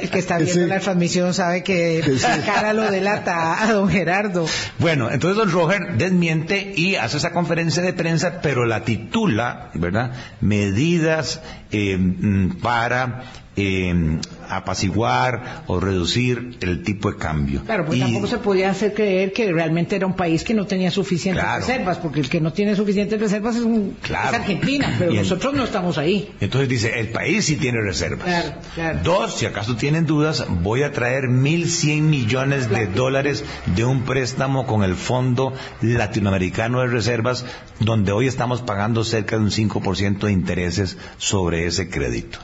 [0.00, 4.46] El que está viendo la transmisión sabe que la cara lo delata a don Gerardo.
[4.78, 10.12] Bueno, entonces don Roger desmiente y hace esa conferencia de prensa, pero la titula, ¿verdad?
[10.40, 13.24] Medidas eh, mm, para
[13.60, 17.64] eh, apaciguar o reducir el tipo de cambio.
[17.64, 20.90] Claro, porque tampoco se podía hacer creer que realmente era un país que no tenía
[20.90, 25.64] suficientes reservas, porque el que no tiene suficientes reservas es, un, Argentina, pero nosotros no
[25.64, 26.30] estamos ahí.
[26.40, 28.54] Entonces dice, el país sí tiene reservas.
[29.02, 33.44] Dos, si acaso tienen dudas, voy a traer 1.100 millones de dólares
[33.76, 37.46] de un préstamo con el Fondo Latinoamericano de Reservas,
[37.80, 42.38] donde hoy estamos pagando cerca de un 5% de intereses sobre ese crédito.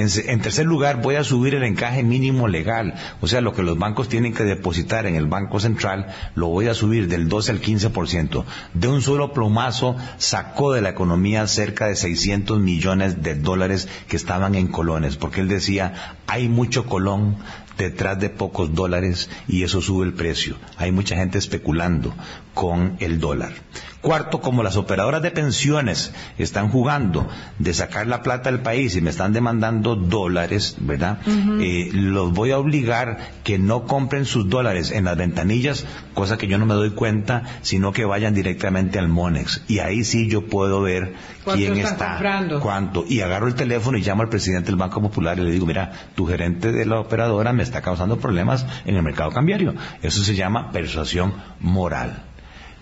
[0.00, 3.78] En, tercer lugar, voy a subir el encaje mínimo legal, o sea, lo que los
[3.78, 7.60] bancos tienen que depositar en el Banco Central, lo voy a subir del 12 al
[7.60, 8.44] 15%.
[8.74, 14.16] De un solo plomazo sacó de la economía cerca de 600 millones de dólares que
[14.16, 17.36] estaban en colones, porque él decía, hay mucho colón,
[17.80, 20.56] detrás de pocos dólares y eso sube el precio.
[20.76, 22.14] Hay mucha gente especulando
[22.54, 23.52] con el dólar.
[24.00, 29.02] Cuarto, como las operadoras de pensiones están jugando de sacar la plata del país y
[29.02, 31.18] me están demandando dólares, ¿verdad?
[31.26, 35.84] Eh, los voy a obligar que no compren sus dólares en las ventanillas,
[36.14, 39.64] cosa que yo no me doy cuenta, sino que vayan directamente al Monex.
[39.68, 41.12] Y ahí sí yo puedo ver
[41.44, 42.60] quién está, comprando?
[42.60, 43.04] cuánto.
[43.06, 45.92] Y agarro el teléfono y llamo al presidente del Banco Popular y le digo, mira,
[46.14, 49.74] tu gerente de la operadora me está causando problemas en el mercado cambiario.
[50.00, 52.24] Eso se llama persuasión moral.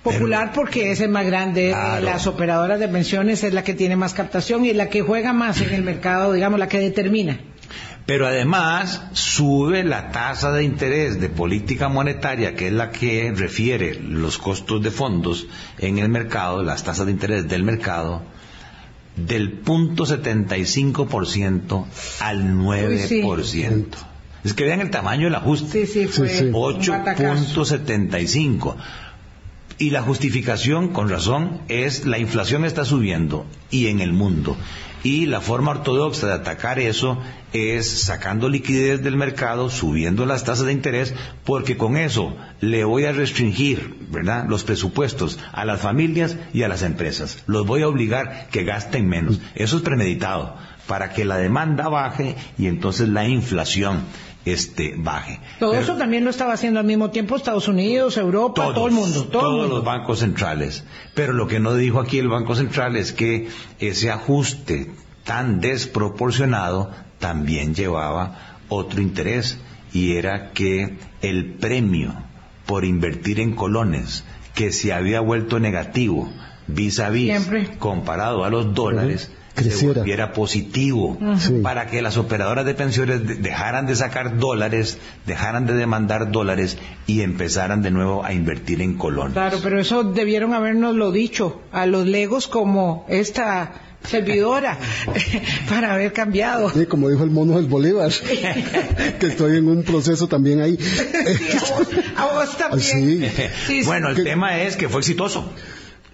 [0.03, 4.15] Popular porque es el más grande, las operadoras de pensiones es la que tiene más
[4.15, 7.39] captación y la que juega más en el mercado, digamos, la que determina.
[8.07, 14.01] Pero además sube la tasa de interés de política monetaria, que es la que refiere
[14.01, 15.47] los costos de fondos
[15.79, 18.23] en el mercado, las tasas de interés del mercado,
[19.15, 21.85] del punto 75%
[22.21, 23.87] al 9%.
[24.43, 25.85] Es que vean el tamaño del ajuste.
[25.85, 28.77] Sí, sí, fue 8.75.
[29.81, 34.57] Y la justificación, con razón, es la inflación está subiendo y en el mundo.
[35.05, 40.67] Y la forma ortodoxa de atacar eso es sacando liquidez del mercado, subiendo las tasas
[40.67, 41.15] de interés,
[41.45, 46.69] porque con eso le voy a restringir, ¿verdad?, los presupuestos a las familias y a
[46.69, 47.45] las empresas.
[47.47, 49.41] Los voy a obligar que gasten menos.
[49.55, 50.57] Eso es premeditado,
[50.89, 54.01] para que la demanda baje y entonces la inflación
[54.45, 55.41] este baje.
[55.59, 59.25] Todo eso también lo estaba haciendo al mismo tiempo Estados Unidos, Europa, todo el mundo.
[59.25, 60.85] todos los bancos centrales.
[61.15, 63.49] Pero lo que no dijo aquí el Banco Central es que
[63.79, 64.91] ese ajuste
[65.25, 69.59] tan desproporcionado también llevaba otro interés
[69.93, 72.15] y era que el premio
[72.67, 74.25] por invertir en colones
[74.55, 76.31] que se había vuelto negativo
[76.67, 77.49] vis a vis
[77.79, 79.31] comparado a los dólares
[79.63, 81.19] se volviera positivo
[81.63, 87.23] para que las operadoras de pensiones dejaran de sacar dólares, dejaran de demandar dólares y
[87.23, 89.33] empezaran de nuevo a invertir en colones.
[89.33, 93.73] Claro, pero eso debieron habernos lo dicho a los legos como esta
[94.05, 94.79] servidora
[95.69, 96.71] para haber cambiado.
[96.71, 98.13] Sí, como dijo el mono del Bolívar,
[99.21, 100.79] que estoy en un proceso también ahí.
[102.17, 103.31] a vos, también.
[103.85, 105.53] bueno, el tema es que fue exitoso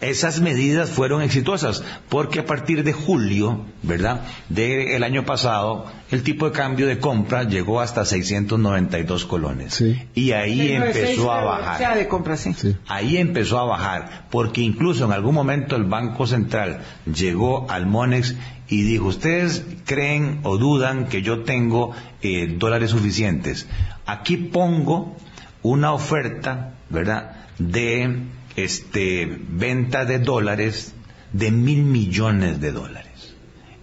[0.09, 6.47] esas medidas fueron exitosas, porque a partir de julio, ¿verdad?, del año pasado, el tipo
[6.47, 9.83] de cambio de compra llegó hasta 692 colones.
[10.15, 11.99] Y ahí empezó a bajar.
[11.99, 12.55] de compra, sí.
[12.87, 16.81] Ahí empezó a bajar, porque incluso en algún momento el Banco Central
[17.13, 18.35] llegó al Monex
[18.69, 23.67] y dijo, ustedes creen o dudan que yo tengo eh, dólares suficientes.
[24.07, 25.17] Aquí pongo
[25.63, 30.95] una oferta, ¿verdad?, de este, venta de dólares
[31.33, 33.35] de mil millones de dólares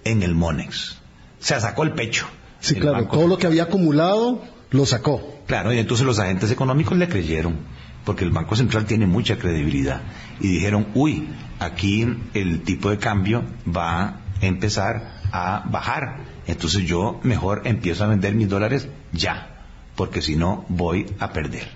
[0.04, 1.00] en el Monex.
[1.40, 2.28] Se sacó el pecho.
[2.60, 5.42] Sí, El claro, Banco todo lo que había acumulado lo sacó.
[5.48, 7.58] Claro, y entonces los agentes económicos le creyeron,
[8.06, 10.02] porque el Banco Central tiene mucha credibilidad.
[10.40, 11.28] Y dijeron, uy,
[11.60, 16.20] aquí el tipo de cambio va a empezar a bajar.
[16.48, 21.68] Entonces yo mejor empiezo a vender mis dólares ya, porque si no voy a perder.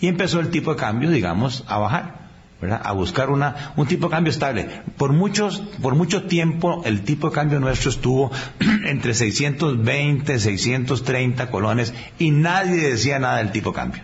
[0.00, 2.25] Y empezó el tipo de cambio, digamos, a bajar.
[2.66, 2.82] ¿Verdad?
[2.84, 4.68] a buscar una, un tipo de cambio estable.
[4.96, 8.30] Por muchos, por mucho tiempo el tipo de cambio nuestro estuvo
[8.86, 14.02] entre 620, 630 colones y nadie decía nada del tipo de cambio.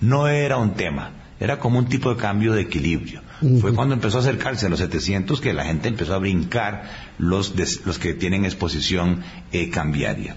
[0.00, 3.22] No era un tema, era como un tipo de cambio de equilibrio.
[3.60, 7.54] Fue cuando empezó a acercarse a los 700 que la gente empezó a brincar los,
[7.54, 10.34] des- los que tienen exposición eh, cambiaria.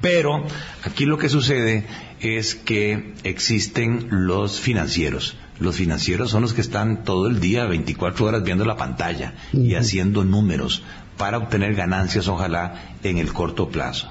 [0.00, 0.44] Pero
[0.84, 1.84] aquí lo que sucede
[2.20, 5.36] es que existen los financieros.
[5.58, 9.74] Los financieros son los que están todo el día, 24 horas viendo la pantalla y
[9.74, 10.82] haciendo números
[11.16, 14.08] para obtener ganancias, ojalá, en el corto plazo.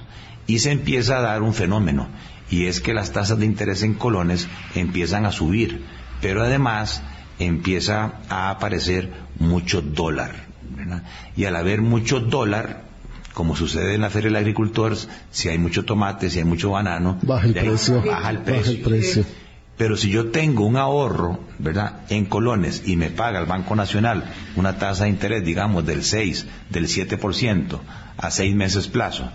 [0.47, 2.07] Y se empieza a dar un fenómeno,
[2.49, 5.83] y es que las tasas de interés en colones empiezan a subir,
[6.21, 7.01] pero además
[7.39, 10.45] empieza a aparecer mucho dólar.
[10.75, 11.03] ¿verdad?
[11.35, 12.85] Y al haber mucho dólar,
[13.33, 14.95] como sucede en la Feria del Agricultor,
[15.31, 18.01] si hay mucho tomate, si hay mucho banano, Baja el precio.
[18.01, 18.71] Baja el Baja precio.
[18.71, 19.25] el precio.
[19.77, 24.23] Pero si yo tengo un ahorro, ¿verdad?, en colones y me paga el Banco Nacional
[24.55, 27.79] una tasa de interés, digamos, del 6, del 7%
[28.17, 29.29] a seis meses plazo,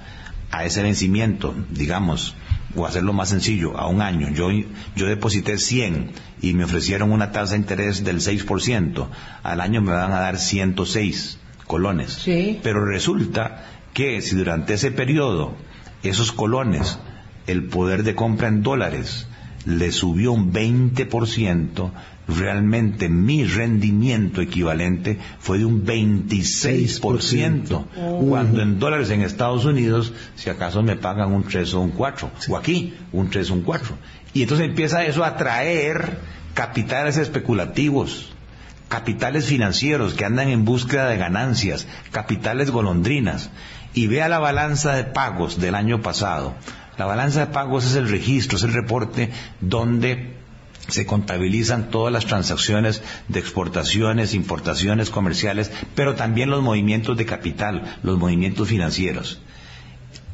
[0.51, 2.35] a ese vencimiento, digamos,
[2.75, 4.49] o hacerlo más sencillo, a un año, yo,
[4.97, 9.09] yo deposité 100 y me ofrecieron una tasa de interés del 6%,
[9.43, 12.13] al año me van a dar 106 colones.
[12.13, 12.61] Sí.
[12.63, 15.55] Pero resulta que si durante ese periodo
[16.03, 16.99] esos colones,
[17.47, 19.27] el poder de compra en dólares,
[19.67, 21.91] le subió un 20%,
[22.29, 27.85] realmente mi rendimiento equivalente fue de un 26%,
[28.29, 32.31] cuando en dólares en Estados Unidos, si acaso me pagan un 3 o un 4,
[32.49, 33.97] o aquí un 3 o un 4.
[34.33, 36.19] Y entonces empieza eso a atraer
[36.55, 38.33] capitales especulativos,
[38.89, 43.51] capitales financieros que andan en búsqueda de ganancias, capitales golondrinas,
[43.93, 46.55] y vea la balanza de pagos del año pasado.
[46.99, 50.37] La balanza de pagos es el registro, es el reporte donde
[50.89, 57.99] se contabilizan todas las transacciones de exportaciones, importaciones comerciales, pero también los movimientos de capital,
[58.03, 59.41] los movimientos financieros.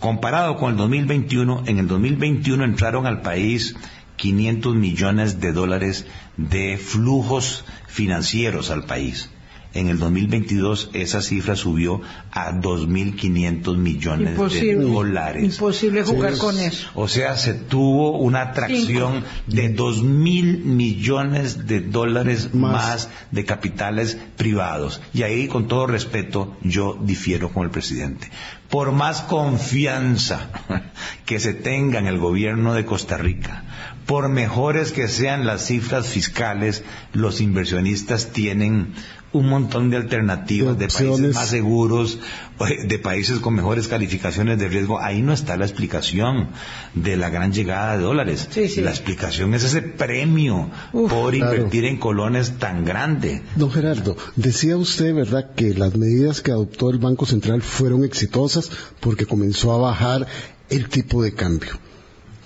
[0.01, 3.77] Comparado con el 2021, en el 2021 entraron al país
[4.17, 9.31] 500 millones de dólares de flujos financieros al país.
[9.79, 12.01] En el 2022 esa cifra subió
[12.33, 15.45] a 2.500 millones de dólares.
[15.45, 16.89] Imposible jugar Sí, con es- eso.
[16.95, 22.73] O sea, se tuvo una atracción de dos mil millones de dólares Más.
[22.73, 23.09] más.
[23.31, 25.01] de capitales privados.
[25.13, 28.31] Y ahí, con todo respeto, yo difiero con el presidente.
[28.71, 30.51] Por más confianza
[31.27, 33.65] que se tenga en el gobierno de Costa Rica,
[34.07, 38.95] por mejores que sean las cifras fiscales, los inversionistas tienen
[39.33, 42.19] un montón de alternativas, De de países más seguros,
[42.89, 45.01] de países con mejores calificaciones de riesgo.
[45.01, 46.49] Ahí no está la explicación
[46.95, 48.49] de la gran llegada de dólares.
[48.51, 48.81] Sí, sí.
[48.81, 51.55] La explicación es ese premio Uf, por claro.
[51.55, 53.43] invertir en colones tan grande.
[53.57, 58.71] Don Gerardo, decía usted, ¿verdad?, que las medidas que adoptó el Banco Central fueron exitosas
[59.01, 60.27] porque comenzó a bajar
[60.71, 61.79] el tipo de cambio.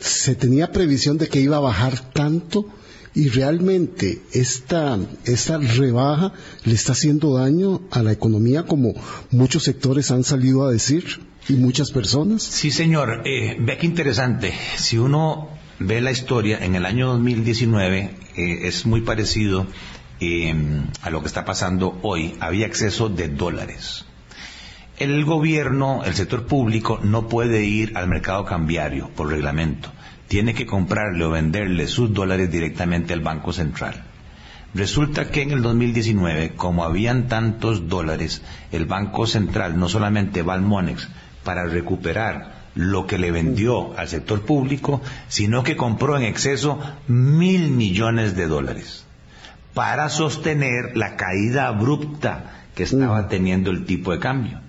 [0.00, 2.66] ¿Se tenía previsión de que iba a bajar tanto?
[3.14, 6.32] Y realmente esta, esta rebaja
[6.64, 8.94] le está haciendo daño a la economía como
[9.30, 12.42] muchos sectores han salido a decir y muchas personas.
[12.42, 13.22] Sí, señor.
[13.24, 14.54] Eh, ve qué interesante.
[14.76, 15.48] Si uno
[15.80, 19.66] ve la historia, en el año 2019 eh, es muy parecido
[20.20, 20.54] eh,
[21.02, 22.34] a lo que está pasando hoy.
[22.38, 24.04] Había exceso de dólares.
[25.00, 29.88] El gobierno, el sector público, no puede ir al mercado cambiario por reglamento.
[30.28, 34.04] Tiene que comprarle o venderle sus dólares directamente al Banco Central.
[34.74, 40.52] Resulta que en el 2019, como habían tantos dólares, el Banco Central no solamente va
[40.52, 41.08] al Monex
[41.44, 47.70] para recuperar lo que le vendió al sector público, sino que compró en exceso mil
[47.70, 49.06] millones de dólares
[49.72, 54.60] para sostener la caída abrupta que estaba teniendo el tipo de cambio.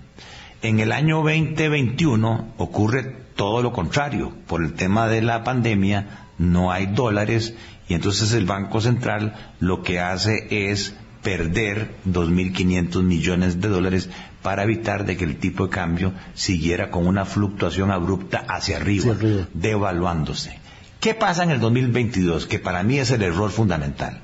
[0.62, 3.02] En el año 2021 ocurre
[3.34, 4.32] todo lo contrario.
[4.46, 7.54] Por el tema de la pandemia no hay dólares
[7.88, 14.08] y entonces el Banco Central lo que hace es perder 2.500 millones de dólares
[14.42, 19.14] para evitar de que el tipo de cambio siguiera con una fluctuación abrupta hacia arriba,
[19.14, 19.48] Hacia arriba.
[19.54, 20.58] devaluándose.
[21.00, 22.46] ¿Qué pasa en el 2022?
[22.46, 24.20] Que para mí es el error fundamental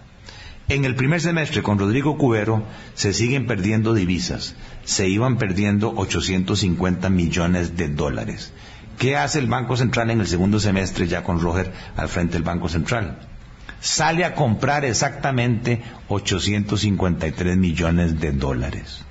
[0.70, 2.62] En el primer semestre con Rodrigo Cubero
[2.92, 4.54] se siguen perdiendo divisas,
[4.84, 8.52] se iban perdiendo 850 millones de dólares.
[8.98, 12.42] ¿Qué hace el Banco Central en el segundo semestre ya con Roger al frente del
[12.42, 13.18] Banco Central?
[13.80, 19.06] Sale a comprar exactamente 853 millones de dólares.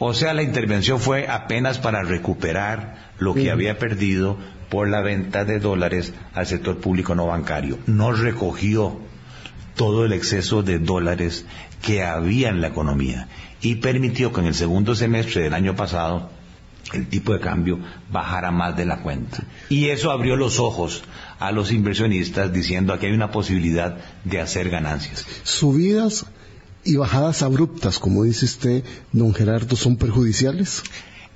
[0.00, 4.38] O sea, la intervención fue apenas para recuperar lo que había perdido
[4.68, 7.78] por la venta de dólares al sector público no bancario.
[7.86, 9.08] No recogió
[9.80, 11.46] todo el exceso de dólares
[11.80, 13.28] que había en la economía
[13.62, 16.28] y permitió que en el segundo semestre del año pasado
[16.92, 17.78] el tipo de cambio
[18.12, 19.42] bajara más de la cuenta.
[19.70, 21.02] Y eso abrió los ojos
[21.38, 25.24] a los inversionistas diciendo que hay una posibilidad de hacer ganancias.
[25.44, 26.26] Subidas
[26.84, 30.82] y bajadas abruptas, como dice usted, don Gerardo, son perjudiciales.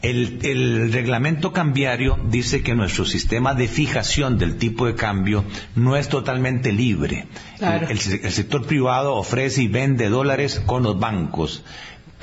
[0.04, 5.44] El, reglamento cambiario dice que nuestro sistema de fijación del tipo de cambio
[5.74, 7.26] no es totalmente libre.
[7.60, 11.64] el sector privado ofrece y vende dólares con los bancos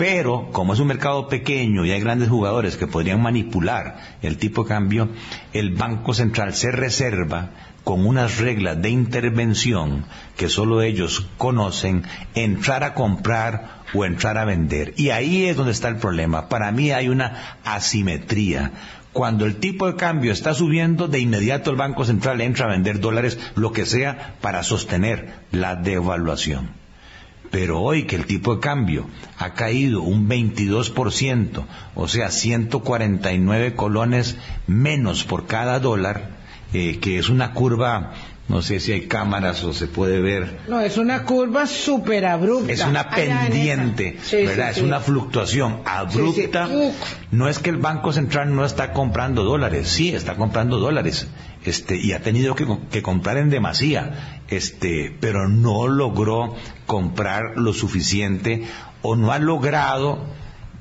[0.01, 4.63] pero como es un mercado pequeño y hay grandes jugadores que podrían manipular el tipo
[4.63, 5.09] de cambio,
[5.53, 7.51] el Banco Central se reserva
[7.83, 10.05] con unas reglas de intervención
[10.37, 12.03] que solo ellos conocen,
[12.35, 14.93] entrar a comprar o entrar a vender.
[14.97, 16.47] Y ahí es donde está el problema.
[16.47, 18.71] Para mí hay una asimetría.
[19.13, 22.99] Cuando el tipo de cambio está subiendo, de inmediato el Banco Central entra a vender
[22.99, 26.69] dólares, lo que sea, para sostener la devaluación.
[27.49, 29.07] Pero hoy que el tipo de cambio
[29.37, 31.65] ha caído un 22%,
[31.95, 36.40] o sea, 149 colones menos por cada dólar,
[36.73, 38.13] eh, que es una curva,
[38.47, 40.59] no sé si hay cámaras o se puede ver.
[40.67, 42.71] No, es una curva súper abrupta.
[42.71, 44.71] Es una pendiente, ¿verdad?
[44.71, 46.69] es una fluctuación abrupta.
[47.31, 51.27] No es que el Banco Central no está comprando dólares, sí, está comprando dólares,
[51.63, 56.55] este, y ha tenido que, que comprar en demasía este, pero no logró
[56.85, 58.63] comprar lo suficiente
[59.01, 60.19] o no ha logrado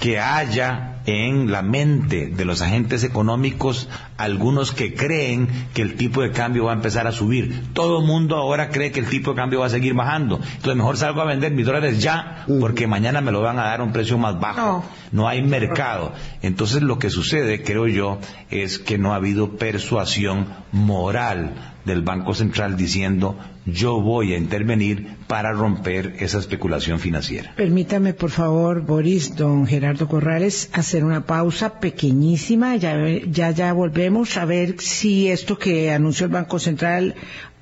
[0.01, 6.23] que haya en la mente de los agentes económicos algunos que creen que el tipo
[6.23, 7.73] de cambio va a empezar a subir.
[7.73, 10.37] Todo el mundo ahora cree que el tipo de cambio va a seguir bajando.
[10.37, 13.81] Entonces mejor salgo a vender mis dólares ya porque mañana me lo van a dar
[13.81, 14.61] a un precio más bajo.
[14.61, 14.85] No.
[15.13, 16.13] no hay mercado.
[16.43, 18.19] Entonces lo que sucede, creo yo,
[18.51, 25.16] es que no ha habido persuasión moral del Banco Central diciendo yo voy a intervenir
[25.26, 27.53] para romper esa especulación financiera.
[27.57, 32.76] Permítame, por favor, Boris, don Gerardo Corrales, hacer una pausa pequeñísima.
[32.76, 32.97] Ya,
[33.31, 37.14] ya, ya volvemos a ver si esto que anunció el Banco Central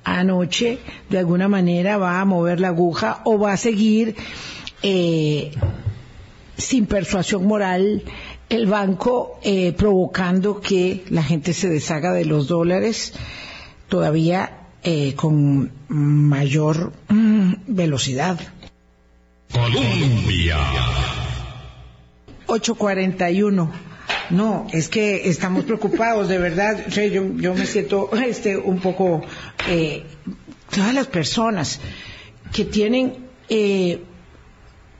[0.03, 4.15] anoche de alguna manera va a mover la aguja o va a seguir
[4.81, 5.51] eh,
[6.57, 8.03] sin persuasión moral
[8.49, 13.13] el banco eh, provocando que la gente se deshaga de los dólares
[13.89, 18.39] todavía eh, con mayor mm, velocidad.
[19.51, 20.57] Colombia.
[22.45, 23.71] 841.
[24.29, 26.87] No, es que estamos preocupados, de verdad.
[26.87, 29.21] yo, yo me siento este, un poco.
[29.67, 30.03] Eh,
[30.69, 31.79] todas las personas
[32.53, 33.17] que tienen
[33.49, 34.01] eh,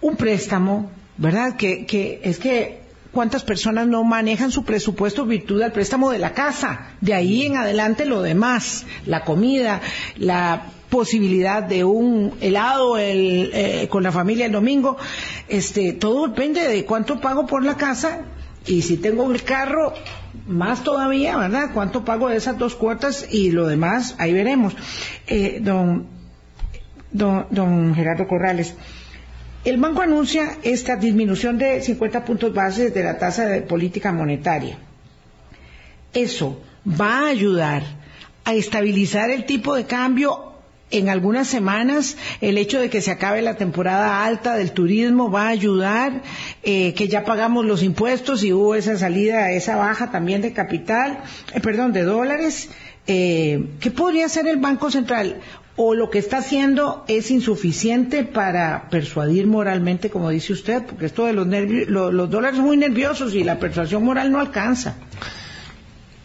[0.02, 1.56] un préstamo, ¿verdad?
[1.58, 2.79] Que, que es que
[3.12, 6.88] cuántas personas no manejan su presupuesto virtud del préstamo de la casa.
[7.02, 9.82] De ahí en adelante lo demás, la comida,
[10.18, 14.98] la posibilidad de un helado eh, con la familia el domingo,
[15.48, 18.22] este, todo depende de cuánto pago por la casa
[18.66, 19.94] y si tengo el carro,
[20.48, 21.72] más todavía, ¿verdad?
[21.74, 24.16] ¿Cuánto pago de esas dos cuotas y lo demás?
[24.20, 24.76] Ahí veremos.
[25.28, 26.08] Eh, don,
[27.12, 28.76] don, don Gerardo Corrales.
[29.66, 34.78] El banco anuncia esta disminución de 50 puntos bases de la tasa de política monetaria.
[36.14, 37.84] Eso va a ayudar
[38.46, 40.50] a estabilizar el tipo de cambio
[40.92, 45.44] en algunas semanas el hecho de que se acabe la temporada alta del turismo va
[45.44, 46.24] a ayudar,
[46.64, 51.20] eh, que ya pagamos los impuestos y hubo esa salida, esa baja también de capital,
[51.54, 52.70] eh, perdón, de dólares.
[53.08, 55.42] Eh, ¿Qué podría hacer el Banco Central?
[55.82, 61.26] O lo que está haciendo es insuficiente para persuadir moralmente, como dice usted, porque esto
[61.26, 64.98] de los, nervios, los dólares son muy nerviosos y la persuasión moral no alcanza.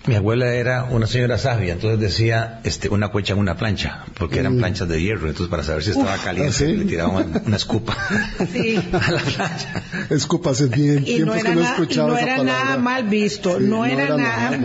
[0.07, 4.41] Mi abuela era una señora sabia, entonces decía este, una cuecha en una plancha, porque
[4.41, 4.59] eran mm.
[4.59, 7.97] planchas de hierro, entonces para saber si estaba caliente ¿Ah, le tiraban una, escupa
[8.39, 9.83] a la plancha.
[10.11, 14.59] Escupa hace bien y no era, no era nada mal visto, no, era, nada,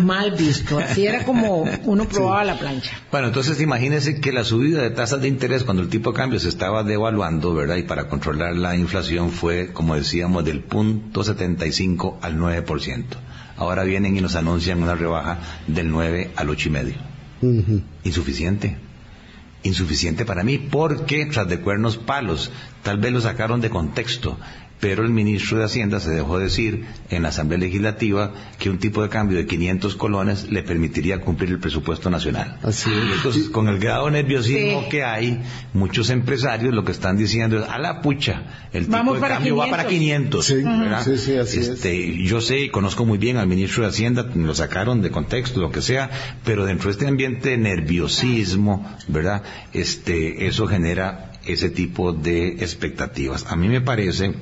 [0.00, 0.78] mal visto.
[0.78, 2.92] así era como uno probaba la plancha.
[3.10, 6.38] Bueno, entonces imagínense que la subida de tasas de interés cuando el tipo de cambio
[6.38, 7.76] se estaba devaluando, ¿verdad?
[7.76, 13.04] Y para controlar la inflación fue, como decíamos, del punto 75 al 9%
[13.56, 16.66] ahora vienen y nos anuncian una rebaja del 9 al 8,5.
[16.66, 16.94] y medio.
[18.04, 18.76] Insuficiente.
[19.62, 22.50] insuficiente para mí, porque tras de cuernos palos,
[22.82, 24.38] tal vez lo sacaron de contexto,
[24.80, 29.02] pero el ministro de Hacienda se dejó decir en la Asamblea Legislativa que un tipo
[29.02, 32.58] de cambio de 500 colones le permitiría cumplir el presupuesto nacional.
[32.62, 33.16] Así es.
[33.16, 37.68] Entonces, con el grado de nerviosismo que hay, muchos empresarios lo que están diciendo es,
[37.68, 40.44] a la pucha, el tipo Vamos de cambio va para 500.
[40.44, 41.02] Sí, ¿verdad?
[41.02, 41.68] sí, sí, así es.
[41.68, 45.60] Este, Yo sé y conozco muy bien al ministro de Hacienda, lo sacaron de contexto,
[45.60, 46.10] lo que sea,
[46.44, 49.42] pero dentro de este ambiente de nerviosismo, ¿verdad?
[49.72, 53.46] Este, eso genera ese tipo de expectativas.
[53.48, 54.34] A mí me parece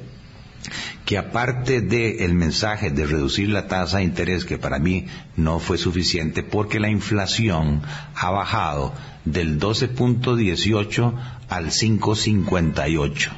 [1.05, 5.07] que aparte del mensaje de reducir la tasa de interés, que para mí
[5.37, 7.83] no fue suficiente, porque la inflación
[8.15, 8.95] ha bajado
[9.25, 11.15] del 12.18
[11.49, 13.31] al 5.58.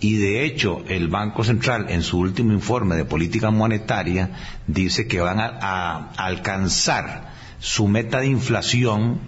[0.00, 4.30] Y de hecho, el Banco Central, en su último informe de política monetaria,
[4.66, 9.18] dice que van a alcanzar su meta de inflación,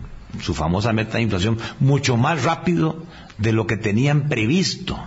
[0.43, 3.03] su famosa meta de inflación, mucho más rápido
[3.39, 4.99] de lo que tenían previsto.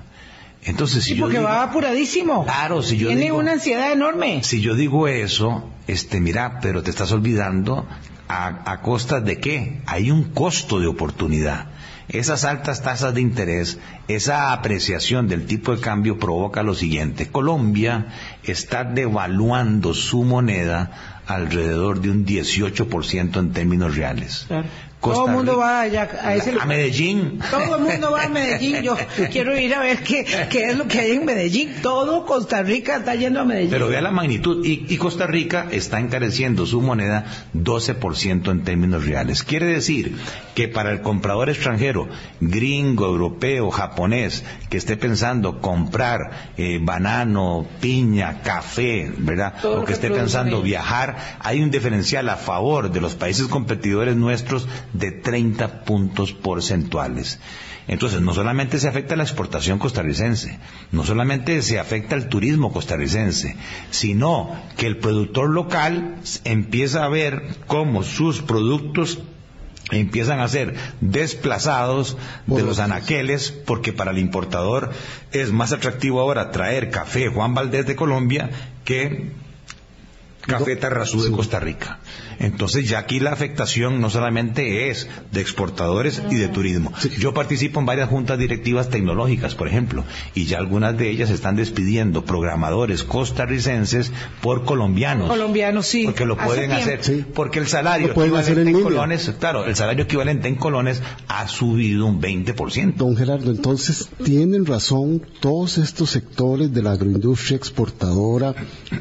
[0.65, 2.43] Entonces, si Sí, yo porque digo- va apuradísimo.
[2.43, 4.43] Claro, si yo Tiene digo- una ansiedad enorme.
[4.43, 7.87] si yo digo eso, este, mira, pero te estás olvidando
[8.27, 9.81] a, a costa de qué?
[9.87, 11.67] Hay un costo de oportunidad.
[12.09, 17.29] Esas altas tasas de interés, esa apreciación del tipo de cambio provoca lo siguiente.
[17.29, 18.07] Colombia
[18.43, 24.45] está devaluando su moneda alrededor de un 18% en términos reales.
[24.47, 24.67] Claro.
[24.99, 27.39] Costa Todo el mundo va allá, a ese a Medellín.
[27.49, 28.81] Todo el mundo va a Medellín.
[28.81, 28.97] Yo
[29.31, 31.75] quiero ir a ver qué, qué es lo que hay en Medellín.
[31.81, 33.69] Todo Costa Rica está yendo a Medellín.
[33.71, 34.65] Pero vea la magnitud.
[34.65, 39.43] Y, y Costa Rica está encareciendo su moneda 12% en términos reales.
[39.43, 40.17] Quiere decir
[40.53, 42.09] que para el comprador extranjero,
[42.41, 49.53] gringo, europeo, japonés, que esté pensando comprar eh, banano, piña, café, ¿verdad?
[49.61, 53.47] Todo o que que esté pensando viajar, hay un diferencial a favor de los países
[53.47, 57.39] competidores nuestros de 30 puntos porcentuales.
[57.87, 60.59] Entonces, no solamente se afecta la exportación costarricense,
[60.91, 63.55] no solamente se afecta el turismo costarricense,
[63.89, 69.19] sino que el productor local empieza a ver cómo sus productos
[69.91, 72.15] empiezan a ser desplazados
[72.45, 74.91] de los anaqueles porque para el importador
[75.31, 78.51] es más atractivo ahora traer café Juan Valdés de Colombia
[78.85, 79.31] que
[80.41, 81.99] café Tarrazú de Costa Rica.
[82.39, 86.93] Entonces ya aquí la afectación no solamente es de exportadores y de turismo.
[87.17, 91.55] Yo participo en varias juntas directivas tecnológicas, por ejemplo, y ya algunas de ellas están
[91.55, 94.11] despidiendo programadores costarricenses
[94.41, 95.27] por colombianos.
[95.29, 96.05] Colombianos, sí.
[96.05, 97.03] Porque lo pueden hacer.
[97.03, 97.25] Sí.
[97.33, 102.21] Porque el salario equivalente en colones, claro, el salario equivalente en colones ha subido un
[102.21, 102.95] 20%.
[102.95, 108.55] Don Gerardo, entonces tienen razón todos estos sectores de la agroindustria exportadora,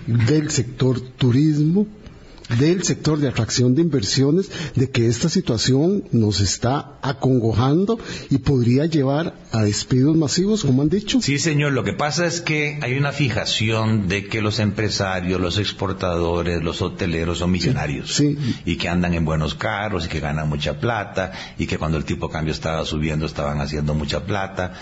[0.07, 1.87] del sector turismo,
[2.59, 7.99] del sector de atracción de inversiones, de que esta situación nos está acongojando
[8.31, 11.21] y podría llevar a despidos masivos, como han dicho.
[11.21, 15.59] Sí, señor, lo que pasa es que hay una fijación de que los empresarios, los
[15.59, 18.15] exportadores, los hoteleros son millonarios.
[18.15, 18.37] sí.
[18.65, 22.05] Y que andan en buenos carros y que ganan mucha plata y que cuando el
[22.05, 24.73] tipo de cambio estaba subiendo estaban haciendo mucha plata.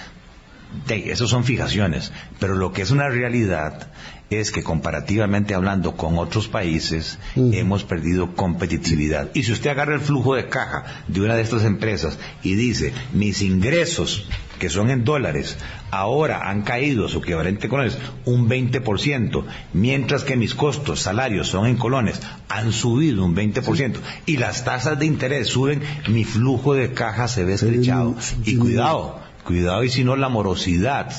[0.86, 2.12] De, esos son fijaciones.
[2.38, 3.88] Pero lo que es una realidad
[4.30, 9.30] es que comparativamente hablando con otros países hemos perdido competitividad.
[9.34, 12.92] Y si usted agarra el flujo de caja de una de estas empresas y dice,
[13.12, 14.26] mis ingresos,
[14.58, 15.56] que son en dólares,
[15.90, 21.66] ahora han caído su equivalente en colones un 20%, mientras que mis costos, salarios son
[21.66, 26.92] en colones, han subido un 20%, y las tasas de interés suben, mi flujo de
[26.92, 28.16] caja se ve estrechado.
[28.44, 31.10] Y cuidado, cuidado y si no la morosidad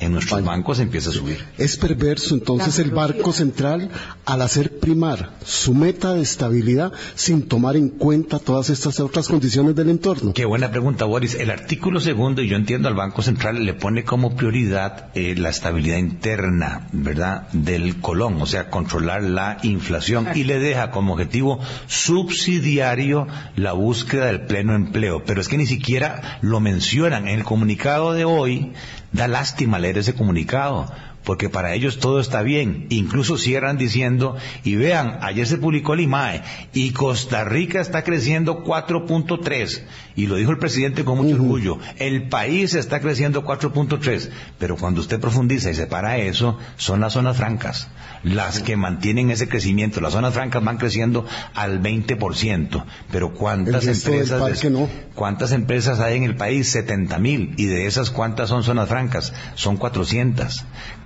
[0.00, 0.52] en nuestros Vaya.
[0.52, 1.44] bancos empieza a subir.
[1.56, 3.90] Es perverso entonces el Banco Central
[4.24, 9.76] al hacer primar su meta de estabilidad sin tomar en cuenta todas estas otras condiciones
[9.76, 10.32] del entorno.
[10.32, 11.34] Qué buena pregunta, Boris.
[11.34, 15.50] El artículo segundo, y yo entiendo al Banco Central, le pone como prioridad eh, la
[15.50, 21.60] estabilidad interna, ¿verdad?, del colón, o sea, controlar la inflación, y le deja como objetivo
[21.86, 23.26] subsidiario
[23.56, 25.24] la búsqueda del pleno empleo.
[25.24, 27.28] Pero es que ni siquiera lo mencionan.
[27.28, 28.72] En el comunicado de hoy,
[29.14, 30.90] da lástima leer ese comunicado.
[31.24, 32.86] Porque para ellos todo está bien.
[32.90, 38.62] Incluso cierran diciendo, y vean, ayer se publicó el IMAE, y Costa Rica está creciendo
[38.62, 39.82] 4.3.
[40.16, 41.78] Y lo dijo el presidente con mucho orgullo.
[41.96, 44.30] El país está creciendo 4.3.
[44.58, 47.88] Pero cuando usted profundiza y separa eso, son las zonas francas.
[48.22, 50.00] Las que mantienen ese crecimiento.
[50.00, 52.84] Las zonas francas van creciendo al 20%.
[53.10, 54.64] Pero ¿cuántas empresas...
[54.70, 54.88] no.
[55.14, 56.68] ¿Cuántas empresas hay en el país?
[56.68, 57.54] 70 mil.
[57.56, 59.32] Y de esas, ¿cuántas son zonas francas?
[59.54, 60.64] Son 400.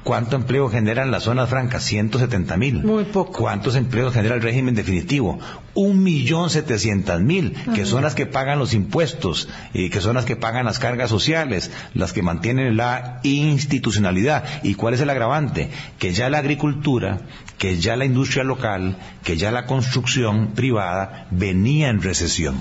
[0.09, 1.85] ¿Cuánto empleo generan las zonas francas?
[1.85, 2.83] 170 mil.
[2.83, 3.41] Muy poco.
[3.41, 5.39] ¿Cuántos empleos genera el régimen definitivo?
[5.75, 10.25] Un millón setecientas mil, que son las que pagan los impuestos, y que son las
[10.25, 14.45] que pagan las cargas sociales, las que mantienen la institucionalidad.
[14.63, 15.69] ¿Y cuál es el agravante?
[15.99, 17.21] Que ya la agricultura,
[17.59, 22.55] que ya la industria local, que ya la construcción privada venía en recesión.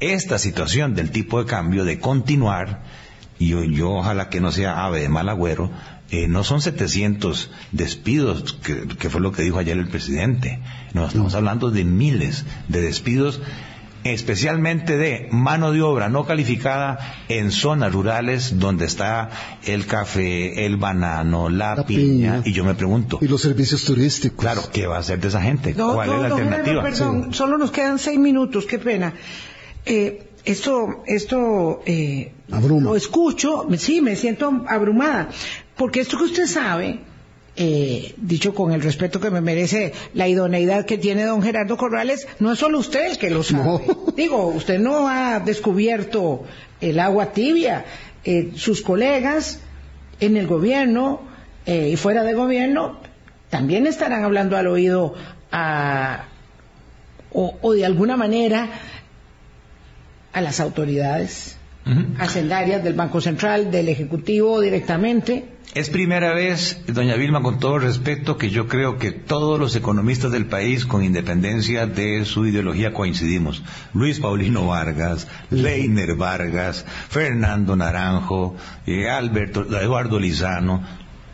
[0.00, 2.80] Esta situación del tipo de cambio, de continuar,
[3.38, 5.70] y yo, yo ojalá que no sea ave de mal agüero,
[6.12, 10.60] eh, no son 700 despidos, que, que, fue lo que dijo ayer el presidente.
[10.92, 13.40] No, estamos hablando de miles de despidos,
[14.04, 16.98] especialmente de mano de obra no calificada
[17.30, 19.30] en zonas rurales donde está
[19.64, 22.42] el café, el banano, la, La piña, piña.
[22.44, 24.38] y yo me pregunto, Y los servicios turísticos.
[24.38, 25.72] claro, ¿qué va a hacer de esa gente?
[25.74, 26.82] No, ¿Cuál no, es la alternativa?
[26.82, 29.14] Gerardo, perdón, solo nos quedan seis minutos, qué pena.
[29.86, 35.30] Eh, esto, esto, eh, lo escucho, sí, me siento abrumada,
[35.82, 37.00] porque esto que usted sabe,
[37.56, 42.28] eh, dicho con el respeto que me merece la idoneidad que tiene don Gerardo Corrales,
[42.38, 43.64] no es solo usted el que lo sabe.
[43.64, 44.12] No.
[44.16, 46.44] Digo, usted no ha descubierto
[46.80, 47.84] el agua tibia,
[48.22, 49.58] eh, sus colegas
[50.20, 51.22] en el gobierno
[51.66, 53.00] eh, y fuera de gobierno
[53.50, 55.14] también estarán hablando al oído
[55.50, 56.26] a,
[57.32, 58.68] o, o de alguna manera
[60.32, 62.14] a las autoridades Ujú.
[62.18, 65.48] hacendarias del Banco Central, del Ejecutivo directamente.
[65.74, 70.30] Es primera vez, doña Vilma, con todo respeto, que yo creo que todos los economistas
[70.30, 73.62] del país, con independencia de su ideología, coincidimos.
[73.94, 78.54] Luis Paulino Vargas, Leiner Vargas, Fernando Naranjo,
[78.86, 80.82] eh, Alberto, Eduardo Lizano,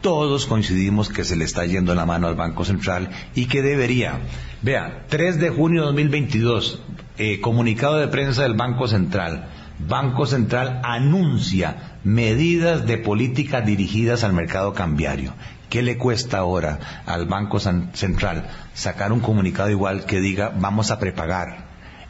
[0.02, 4.20] todos coincidimos que se le está yendo la mano al Banco Central y que debería.
[4.62, 6.80] Vea, 3 de junio de 2022,
[7.18, 9.48] eh, comunicado de prensa del Banco Central.
[9.78, 15.34] Banco Central anuncia medidas de política dirigidas al mercado cambiario.
[15.70, 20.98] ¿Qué le cuesta ahora al Banco Central sacar un comunicado igual que diga vamos a
[20.98, 21.67] prepagar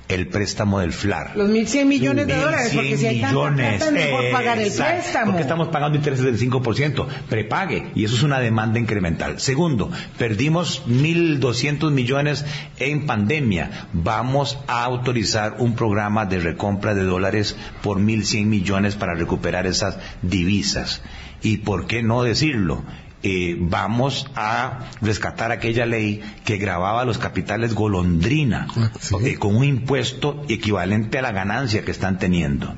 [0.09, 1.37] el préstamo del FLAR?
[1.37, 4.67] Los 1.100 millones de dólares, 1.100 porque si hay tanta millones, plata, mejor pagar el
[4.67, 5.27] exacto, préstamo.
[5.27, 7.07] Porque estamos pagando intereses del 5%.
[7.29, 7.91] Prepague.
[7.95, 9.41] Y eso es una demanda incremental.
[9.41, 12.45] Segundo, perdimos 1.200 millones
[12.79, 13.89] en pandemia.
[13.93, 19.99] Vamos a autorizar un programa de recompra de dólares por 1.100 millones para recuperar esas
[20.23, 21.03] divisas.
[21.43, 22.83] Y por qué no decirlo?
[23.25, 29.17] Eh, vamos a rescatar aquella ley que grababa los capitales golondrina Ah, sí.
[29.25, 32.75] eh, con un impuesto equivalente a la ganancia que están teniendo.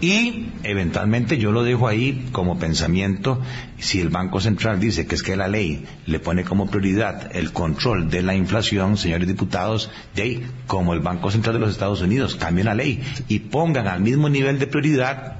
[0.00, 3.40] Y eventualmente yo lo dejo ahí como pensamiento,
[3.78, 7.52] si el Banco Central dice que es que la ley le pone como prioridad el
[7.52, 12.02] control de la inflación, señores diputados, de ahí, como el Banco Central de los Estados
[12.02, 15.36] Unidos, cambien la ley y pongan al mismo nivel de prioridad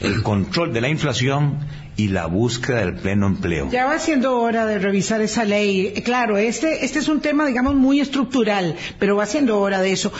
[0.00, 1.58] el control de la inflación
[1.98, 3.70] y la búsqueda del pleno empleo.
[3.70, 5.92] Ya va siendo hora de revisar esa ley.
[5.96, 9.92] Eh, Claro, este, este es un tema, digamos, muy estructural, pero va siendo hora de
[9.92, 10.12] eso.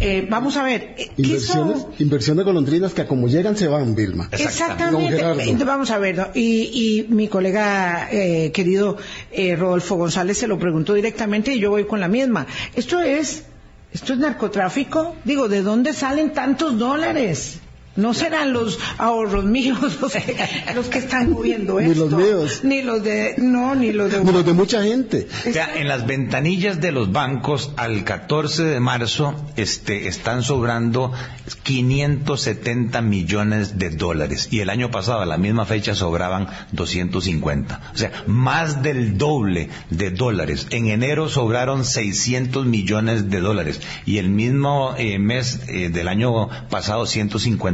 [0.00, 1.92] Eh, vamos a ver, eh, ¿qué Inversiones, son?
[2.00, 4.28] inversiones golondrinas que a como llegan se van, Vilma.
[4.32, 5.16] Exactamente.
[5.16, 5.40] Gerardo.
[5.40, 6.26] Eh, Vamos a ver, ¿no?
[6.34, 8.96] y, y mi colega eh, querido
[9.30, 12.48] eh, Rodolfo González se lo preguntó directamente y yo voy con la misma.
[12.74, 13.44] Esto es,
[13.92, 15.14] esto es narcotráfico.
[15.24, 17.60] Digo, ¿de dónde salen tantos dólares?
[17.94, 22.06] No serán los ahorros míos los que, los que están moviendo Ni esto.
[22.08, 22.60] los míos.
[22.62, 24.52] Ni los de, no, ni los de.
[24.52, 25.28] Mucha gente.
[25.48, 31.12] O sea, en las ventanillas de los bancos al 14 de marzo este, están sobrando
[31.62, 37.92] 570 millones de dólares y el año pasado a la misma fecha sobraban 250.
[37.94, 40.66] O sea, más del doble de dólares.
[40.70, 46.48] En enero sobraron 600 millones de dólares y el mismo eh, mes eh, del año
[46.70, 47.06] pasado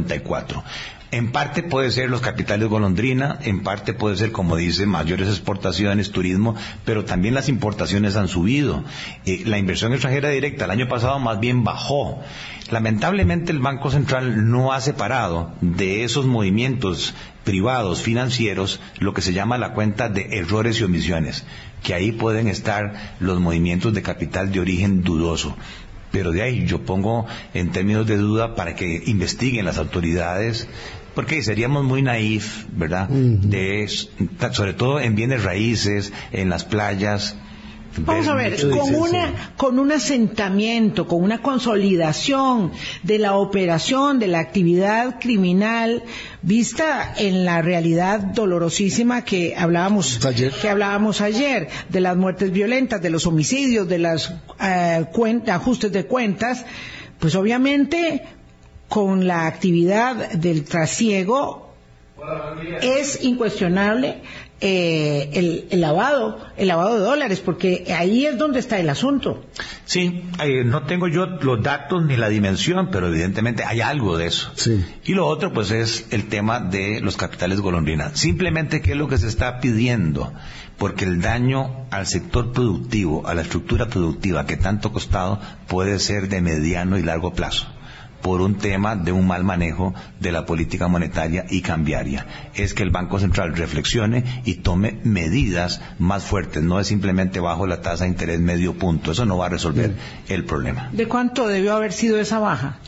[0.09, 0.63] 154.
[1.11, 6.11] En parte puede ser los capitales golondrina, en parte puede ser, como dice, mayores exportaciones,
[6.11, 6.55] turismo,
[6.85, 8.83] pero también las importaciones han subido.
[9.25, 12.21] Eh, la inversión extranjera directa el año pasado más bien bajó.
[12.69, 19.33] Lamentablemente el Banco Central no ha separado de esos movimientos privados financieros lo que se
[19.33, 21.43] llama la cuenta de errores y omisiones,
[21.81, 25.57] que ahí pueden estar los movimientos de capital de origen dudoso.
[26.11, 30.67] Pero de ahí yo pongo en términos de duda para que investiguen las autoridades,
[31.15, 33.09] porque seríamos muy naif, ¿verdad?
[33.09, 33.87] De,
[34.51, 37.35] sobre todo en bienes raíces, en las playas.
[37.97, 42.71] Vamos a ver, con, una, con un asentamiento, con una consolidación
[43.03, 46.03] de la operación, de la actividad criminal,
[46.41, 50.51] vista en la realidad dolorosísima que hablábamos Ayer.
[50.51, 56.65] que hablábamos ayer, de las muertes violentas, de los homicidios, de los ajustes de cuentas,
[57.19, 58.23] pues obviamente
[58.87, 61.69] con la actividad del trasiego
[62.81, 64.21] es incuestionable
[64.61, 69.45] eh, el, lavado, el lavado de dólares, porque ahí es donde está el asunto.
[69.85, 74.27] Sí, eh, no tengo yo los datos ni la dimensión, pero evidentemente hay algo de
[74.27, 74.51] eso.
[74.55, 74.83] Sí.
[75.05, 78.11] Y lo otro, pues, es el tema de los capitales golondrina.
[78.15, 80.33] Simplemente, ¿qué es lo que se está pidiendo?
[80.77, 85.99] Porque el daño al sector productivo, a la estructura productiva que tanto ha costado, puede
[85.99, 87.67] ser de mediano y largo plazo
[88.21, 92.25] por un tema de un mal manejo de la política monetaria y cambiaria.
[92.55, 97.67] Es que el Banco Central reflexione y tome medidas más fuertes, no es simplemente bajo
[97.67, 99.11] la tasa de interés medio punto.
[99.11, 99.93] Eso no va a resolver
[100.27, 100.89] el problema.
[100.91, 102.79] ¿De cuánto debió haber sido esa baja?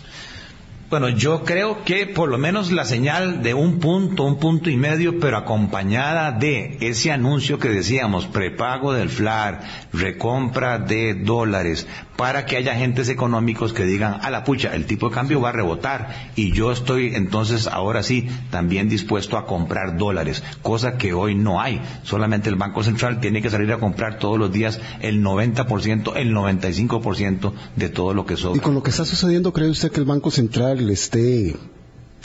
[0.92, 4.76] Bueno, yo creo que por lo menos la señal de un punto, un punto y
[4.76, 9.62] medio, pero acompañada de ese anuncio que decíamos, prepago del FLAR,
[9.94, 11.88] recompra de dólares,
[12.22, 15.50] para que haya agentes económicos que digan, a la pucha, el tipo de cambio va
[15.50, 21.14] a rebotar y yo estoy entonces ahora sí también dispuesto a comprar dólares, cosa que
[21.14, 21.82] hoy no hay.
[22.04, 26.32] Solamente el Banco Central tiene que salir a comprar todos los días el 90%, el
[26.32, 28.58] 95% de todo lo que sobra.
[28.58, 31.56] Y con lo que está sucediendo, ¿cree usted que el Banco Central esté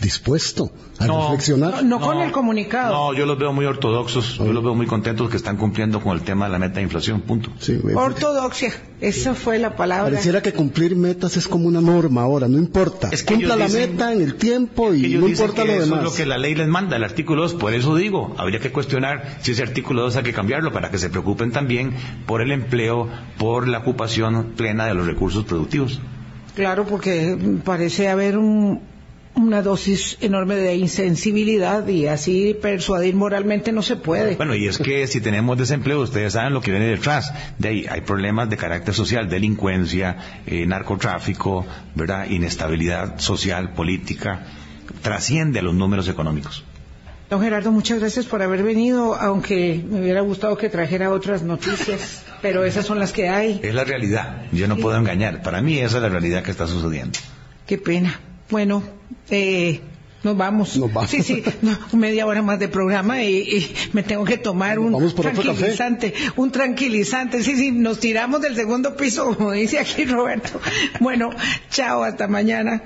[0.00, 1.84] dispuesto a reflexionar.
[1.84, 2.92] No, con el comunicado.
[2.92, 6.16] No, yo los veo muy ortodoxos, yo los veo muy contentos que están cumpliendo con
[6.16, 7.50] el tema de la meta de inflación, punto.
[7.94, 10.10] Ortodoxia, esa fue la palabra.
[10.10, 13.08] Pareciera que cumplir metas es como una norma ahora, no importa.
[13.10, 15.86] Es que Cumpla la meta en el tiempo y no importa lo demás.
[15.86, 18.60] Eso es lo que la ley les manda, el artículo 2, por eso digo, habría
[18.60, 21.94] que cuestionar si ese artículo 2 hay que cambiarlo para que se preocupen también
[22.26, 26.00] por el empleo, por la ocupación plena de los recursos productivos.
[26.54, 28.38] Claro, porque parece haber
[29.36, 34.36] una dosis enorme de insensibilidad y así persuadir moralmente no se puede.
[34.36, 37.32] Bueno, y es que si tenemos desempleo, ustedes saben lo que viene detrás.
[37.58, 42.28] De ahí hay problemas de carácter social, delincuencia, eh, narcotráfico, ¿verdad?
[42.28, 44.46] Inestabilidad social, política.
[45.02, 46.64] Trasciende a los números económicos.
[47.28, 52.24] Don Gerardo, muchas gracias por haber venido, aunque me hubiera gustado que trajera otras noticias
[52.42, 53.60] pero esas son las que hay.
[53.62, 55.42] Es la realidad, yo no puedo engañar.
[55.42, 57.18] Para mí esa es la realidad que está sucediendo.
[57.66, 58.20] Qué pena.
[58.50, 58.82] Bueno,
[59.30, 59.80] eh,
[60.22, 60.76] nos vamos.
[60.76, 61.10] Nos vamos.
[61.10, 61.44] Sí, sí,
[61.92, 66.14] media hora más de programa y, me tengo que tomar un tranquilizante.
[66.36, 67.42] Un tranquilizante.
[67.42, 70.60] Sí, sí, nos tiramos del segundo piso, como dice aquí Roberto.
[71.00, 71.30] Bueno,
[71.70, 72.82] chao, hasta mañana.